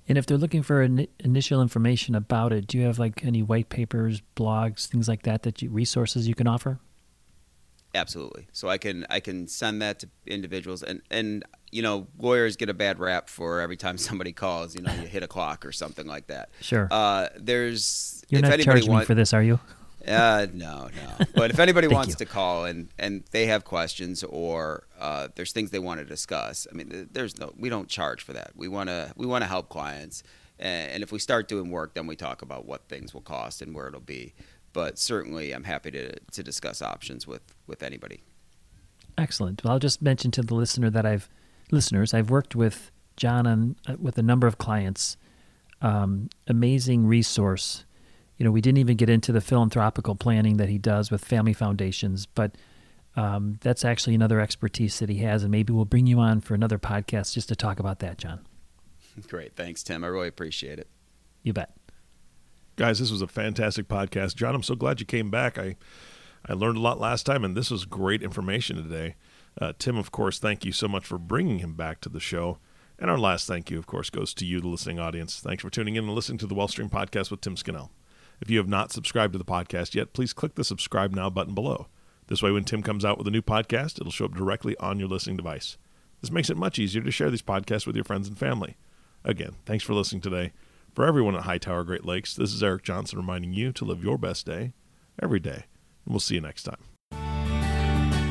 And 0.08 0.18
if 0.18 0.26
they're 0.26 0.38
looking 0.38 0.64
for 0.64 0.82
in- 0.82 1.08
initial 1.20 1.62
information 1.62 2.16
about 2.16 2.52
it, 2.52 2.68
do 2.68 2.78
you 2.78 2.86
have 2.86 2.98
like 2.98 3.24
any 3.24 3.44
white 3.44 3.70
papers, 3.70 4.22
blogs, 4.36 4.88
things 4.88 5.08
like 5.08 5.24
that, 5.24 5.44
that 5.44 5.62
you, 5.62 5.70
resources 5.70 6.28
you 6.28 6.36
can 6.36 6.48
offer? 6.48 6.80
Absolutely. 7.96 8.48
So 8.52 8.70
I 8.70 8.78
can 8.78 9.06
I 9.10 9.20
can 9.20 9.48
send 9.48 9.82
that 9.82 10.00
to 10.00 10.10
individuals, 10.28 10.84
and 10.84 11.02
and 11.10 11.44
you 11.72 11.82
know 11.82 12.08
lawyers 12.20 12.56
get 12.56 12.70
a 12.70 12.74
bad 12.74 13.00
rap 13.00 13.30
for 13.30 13.62
every 13.62 13.78
time 13.78 13.98
somebody 14.10 14.32
calls. 14.32 14.76
You 14.76 14.82
know, 14.82 14.94
you 14.94 15.08
hit 15.08 15.24
a 15.24 15.28
clock 15.28 15.66
or 15.66 15.72
something 15.72 16.06
like 16.06 16.28
that. 16.28 16.50
Sure. 16.62 16.88
Uh, 16.92 17.30
there's 17.38 18.24
You're 18.30 18.40
if 18.46 18.50
not 18.50 18.60
charging 18.60 18.92
want- 18.92 19.04
me 19.04 19.06
for 19.06 19.16
this, 19.16 19.34
are 19.34 19.44
you? 19.44 19.60
Uh, 20.08 20.48
no, 20.54 20.88
no. 20.96 21.26
But 21.36 21.52
if 21.52 21.60
anybody 21.60 21.88
wants 21.98 22.12
you. 22.12 22.16
to 22.16 22.26
call 22.26 22.66
and 22.66 22.88
and 22.98 23.24
they 23.32 23.48
have 23.48 23.66
questions 23.66 24.24
or 24.24 24.84
uh, 25.00 25.28
there's 25.36 25.52
things 25.52 25.72
they 25.72 25.80
want 25.80 26.00
to 26.00 26.06
discuss, 26.06 26.68
I 26.72 26.76
mean, 26.76 27.10
there's 27.12 27.38
no 27.38 27.54
we 27.58 27.70
don't 27.70 27.90
charge 27.90 28.24
for 28.24 28.34
that. 28.34 28.52
We 28.56 28.68
want 28.68 28.90
to 28.90 29.12
we 29.18 29.26
want 29.26 29.44
to 29.44 29.48
help 29.48 29.68
clients, 29.70 30.24
and, 30.58 30.92
and 30.92 31.04
if 31.04 31.12
we 31.12 31.20
start 31.20 31.48
doing 31.50 31.70
work, 31.70 31.96
then 31.96 32.08
we 32.08 32.16
talk 32.16 32.42
about 32.42 32.66
what 32.66 32.88
things 32.88 33.14
will 33.14 33.22
cost 33.22 33.62
and 33.62 33.76
where 33.76 33.88
it'll 33.88 34.00
be. 34.00 34.34
But 34.80 34.98
certainly, 34.98 35.52
I'm 35.52 35.66
happy 35.66 35.92
to 35.92 36.18
to 36.18 36.42
discuss 36.42 36.82
options 36.82 37.28
with 37.28 37.42
with 37.68 37.84
anybody. 37.84 38.24
Excellent. 39.18 39.62
Well, 39.62 39.74
I'll 39.74 39.80
just 39.80 40.02
mention 40.02 40.32
to 40.32 40.42
the 40.42 40.56
listener 40.56 40.90
that 40.90 41.06
I've 41.06 41.28
listeners 41.70 42.14
I've 42.14 42.30
worked 42.30 42.56
with 42.56 42.90
John 43.18 43.46
on 43.46 43.76
uh, 43.86 43.98
with 44.00 44.18
a 44.18 44.22
number 44.22 44.48
of 44.48 44.58
clients. 44.58 45.18
Um, 45.82 46.30
amazing 46.48 47.08
resource. 47.08 47.84
You 48.38 48.46
know, 48.46 48.52
we 48.52 48.62
didn't 48.62 48.78
even 48.78 48.96
get 48.96 49.10
into 49.10 49.34
the 49.34 49.42
philanthropical 49.42 50.16
planning 50.16 50.56
that 50.56 50.70
he 50.70 50.78
does 50.78 51.12
with 51.12 51.26
family 51.26 51.52
foundations, 51.52 52.26
but 52.26 52.56
um, 53.18 53.60
that's 53.60 53.84
actually 53.84 54.16
another 54.16 54.40
expertise 54.40 54.98
that 55.00 55.10
he 55.10 55.18
has, 55.18 55.44
and 55.44 55.52
maybe 55.52 55.74
we'll 55.74 55.84
bring 55.84 56.08
you 56.08 56.20
on 56.20 56.40
for 56.40 56.56
another 56.56 56.80
podcast 56.80 57.34
just 57.34 57.50
to 57.50 57.56
talk 57.58 57.82
about 57.82 58.00
that, 58.00 58.18
John. 58.18 58.48
Great, 59.28 59.58
thanks, 59.58 59.84
Tim. 59.84 60.06
I 60.06 60.08
really 60.08 60.30
appreciate 60.30 60.80
it. 60.80 60.88
You 61.44 61.52
bet. 61.52 61.74
Guys, 62.80 62.98
this 62.98 63.12
was 63.12 63.22
a 63.22 63.28
fantastic 63.28 63.90
podcast. 63.90 64.36
John, 64.36 64.56
I'm 64.56 64.64
so 64.64 64.74
glad 64.74 65.02
you 65.02 65.06
came 65.06 65.30
back. 65.30 65.58
I 65.58 65.76
I 66.46 66.54
learned 66.54 66.78
a 66.78 66.80
lot 66.80 66.98
last 66.98 67.26
time, 67.26 67.44
and 67.44 67.54
this 67.54 67.70
was 67.70 67.84
great 67.84 68.24
information 68.24 68.78
today. 68.78 69.16
Uh, 69.60 69.74
Tim, 69.78 69.98
of 69.98 70.14
course, 70.14 70.40
thank 70.40 70.64
you 70.64 70.72
so 70.72 70.88
much 70.88 71.06
for 71.06 71.18
bringing 71.18 71.60
him 71.60 71.74
back 71.74 72.00
to 72.00 72.08
the 72.08 72.22
show. 72.22 72.58
And 72.98 73.12
our 73.12 73.18
last 73.18 73.48
thank 73.48 73.70
you, 73.70 73.78
of 73.78 73.86
course, 73.86 74.10
goes 74.10 74.34
to 74.36 74.46
you, 74.46 74.62
the 74.62 74.70
listening 74.70 74.98
audience. 74.98 75.42
Thanks 75.42 75.62
for 75.62 75.70
tuning 75.70 75.98
in 75.98 76.06
and 76.06 76.16
listening 76.16 76.38
to 76.38 76.48
the 76.48 76.56
Wealth 76.56 76.72
Stream 76.72 76.90
podcast 76.90 77.30
with 77.30 77.42
Tim 77.42 77.58
Scannell. 77.58 77.92
If 78.40 78.50
you 78.50 78.60
have 78.60 78.70
not 78.70 78.94
subscribed 78.94 79.34
to 79.34 79.40
the 79.40 79.44
podcast 79.44 79.94
yet, 79.94 80.14
please 80.14 80.32
click 80.32 80.56
the 80.56 80.64
subscribe 80.64 81.12
now 81.12 81.30
button 81.30 81.54
below. 81.54 81.88
This 82.28 82.42
way, 82.42 82.52
when 82.52 82.64
Tim 82.64 82.82
comes 82.82 83.04
out 83.04 83.18
with 83.18 83.28
a 83.28 83.32
new 83.32 83.42
podcast, 83.42 84.00
it'll 84.00 84.10
show 84.10 84.24
up 84.24 84.36
directly 84.36 84.78
on 84.78 85.00
your 85.00 85.10
listening 85.10 85.36
device. 85.36 85.78
This 86.22 86.32
makes 86.32 86.50
it 86.50 86.56
much 86.56 86.80
easier 86.80 87.04
to 87.04 87.12
share 87.12 87.30
these 87.30 87.42
podcasts 87.42 87.86
with 87.86 87.98
your 87.98 88.06
friends 88.06 88.30
and 88.30 88.38
family. 88.38 88.78
Again, 89.26 89.58
thanks 89.66 89.84
for 89.84 89.94
listening 89.94 90.22
today. 90.22 90.54
For 90.94 91.06
everyone 91.06 91.36
at 91.36 91.44
Hightower 91.44 91.84
Great 91.84 92.06
Lakes, 92.06 92.36
this 92.36 92.54
is 92.54 92.64
Eric 92.64 92.84
Johnson 92.84 93.20
reminding 93.20 93.54
you 93.54 93.72
to 93.74 93.86
live 93.86 94.04
your 94.04 94.18
best 94.18 94.46
day 94.46 94.74
every 95.22 95.40
day. 95.40 95.66
And 96.06 96.14
we'll 96.14 96.20
see 96.20 96.36
you 96.36 96.42
next 96.42 96.64
time. 96.64 96.78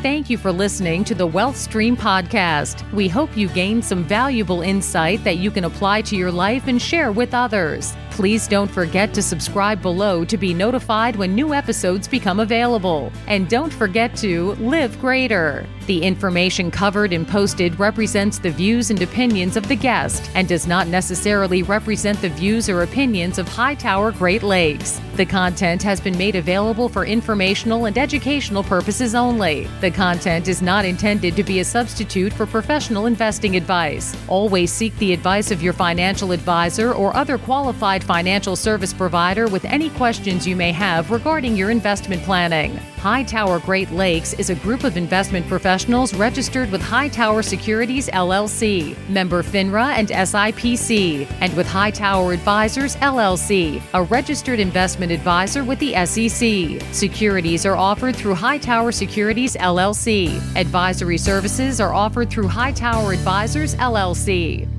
Thank 0.03 0.31
you 0.31 0.39
for 0.39 0.53
listening 0.53 1.03
to 1.05 1.15
the 1.15 1.27
Wealth 1.27 1.57
Stream 1.57 1.97
podcast. 1.97 2.89
We 2.93 3.09
hope 3.09 3.37
you 3.37 3.49
gained 3.49 3.85
some 3.85 4.05
valuable 4.05 4.63
insight 4.63 5.25
that 5.25 5.39
you 5.39 5.51
can 5.51 5.65
apply 5.65 6.03
to 6.03 6.17
your 6.17 6.31
life 6.31 6.69
and 6.69 6.81
share 6.81 7.11
with 7.11 7.35
others. 7.35 7.95
Please 8.19 8.49
don't 8.49 8.69
forget 8.69 9.15
to 9.15 9.23
subscribe 9.23 9.81
below 9.81 10.25
to 10.25 10.37
be 10.37 10.53
notified 10.53 11.15
when 11.15 11.37
new 11.37 11.55
episodes 11.55 12.09
become 12.09 12.41
available. 12.41 13.13
And 13.29 13.49
don't 13.49 13.73
forget 13.73 14.17
to 14.17 14.55
live 14.55 15.01
greater. 15.01 15.65
The 15.87 16.03
information 16.03 16.71
covered 16.71 17.13
and 17.13 17.27
posted 17.27 17.79
represents 17.79 18.41
the 18.41 18.51
views 18.51 18.91
and 18.91 19.01
opinions 19.01 19.57
of 19.57 19.69
the 19.69 19.77
guest 19.77 20.31
and 20.35 20.49
does 20.49 20.67
not 20.67 20.89
necessarily 20.89 21.63
represent 21.63 22.21
the 22.21 22.29
views 22.29 22.69
or 22.69 22.83
opinions 22.83 23.39
of 23.39 23.49
Hightower 23.49 24.11
Great 24.11 24.43
Lakes. 24.43 25.01
The 25.15 25.25
content 25.25 25.83
has 25.85 26.01
been 26.01 26.19
made 26.19 26.37
available 26.37 26.89
for 26.89 27.07
informational 27.07 27.87
and 27.87 27.97
educational 27.97 28.63
purposes 28.63 29.15
only. 29.15 29.67
The 29.81 29.91
content 29.91 30.47
is 30.47 30.61
not 30.61 30.85
intended 30.85 31.37
to 31.37 31.43
be 31.43 31.61
a 31.61 31.65
substitute 31.65 32.33
for 32.33 32.47
professional 32.47 33.07
investing 33.07 33.57
advice. 33.57 34.15
Always 34.29 34.71
seek 34.71 34.95
the 34.99 35.15
advice 35.15 35.51
of 35.51 35.63
your 35.63 35.73
financial 35.73 36.33
advisor 36.33 36.93
or 36.93 37.17
other 37.17 37.39
qualified 37.39 38.05
financial 38.09 38.57
service 38.57 38.95
provider 38.95 39.49
with 39.49 39.67
any 39.67 39.91
questions 39.91 40.47
you 40.47 40.57
may 40.57 40.73
have 40.73 41.11
regarding 41.11 41.55
your 41.55 41.69
investment 41.69 42.23
planning. 42.23 42.75
Hightower 42.97 43.59
Great 43.61 43.91
Lakes 43.91 44.33
is 44.33 44.49
a 44.49 44.55
group 44.55 44.83
of 44.83 44.97
investment 44.97 45.47
professionals 45.47 46.15
registered 46.15 46.73
with 46.73 46.81
Hightower 46.81 47.43
Securities 47.43 48.09
LLC, 48.09 48.97
member 49.11 49.43
FINRA 49.43 49.89
and 49.89 50.09
SIPC, 50.09 51.31
and 51.43 51.55
with 51.55 51.67
Hightower 51.67 52.33
Advisors 52.33 52.97
LLC, 52.97 53.83
a 53.93 54.03
registered 54.05 54.59
investment 54.59 55.13
advisor 55.13 55.63
with 55.63 55.79
the 55.79 55.93
SEC. 56.07 56.81
Securities 56.95 57.67
are 57.67 57.77
offered 57.77 58.17
through 58.17 58.35
Hightower 58.35 58.91
Securities 58.91 59.55
LLC. 59.57 60.41
Advisory 60.57 61.19
services 61.19 61.79
are 61.79 61.93
offered 61.93 62.31
through 62.31 62.49
Hightower 62.49 63.13
Advisors 63.13 63.75
LLC. 63.75 64.78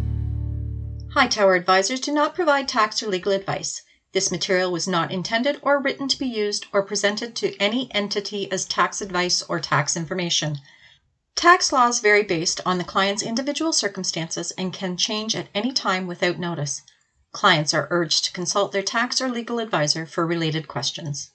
Hightower 1.19 1.55
advisors 1.55 1.99
do 1.99 2.13
not 2.13 2.33
provide 2.33 2.69
tax 2.69 3.03
or 3.03 3.07
legal 3.07 3.33
advice. 3.33 3.81
This 4.13 4.31
material 4.31 4.71
was 4.71 4.87
not 4.87 5.11
intended 5.11 5.59
or 5.61 5.77
written 5.81 6.07
to 6.07 6.17
be 6.17 6.25
used 6.25 6.67
or 6.71 6.81
presented 6.81 7.35
to 7.35 7.57
any 7.57 7.93
entity 7.93 8.49
as 8.53 8.63
tax 8.63 9.01
advice 9.01 9.41
or 9.41 9.59
tax 9.59 9.97
information. 9.97 10.59
Tax 11.35 11.73
laws 11.73 11.99
vary 11.99 12.23
based 12.23 12.61
on 12.65 12.77
the 12.77 12.85
client's 12.85 13.21
individual 13.21 13.73
circumstances 13.73 14.51
and 14.51 14.71
can 14.71 14.95
change 14.95 15.35
at 15.35 15.49
any 15.53 15.73
time 15.73 16.07
without 16.07 16.39
notice. 16.39 16.83
Clients 17.33 17.73
are 17.73 17.89
urged 17.91 18.23
to 18.23 18.31
consult 18.31 18.71
their 18.71 18.81
tax 18.81 19.19
or 19.19 19.27
legal 19.27 19.59
advisor 19.59 20.05
for 20.05 20.25
related 20.25 20.69
questions. 20.69 21.31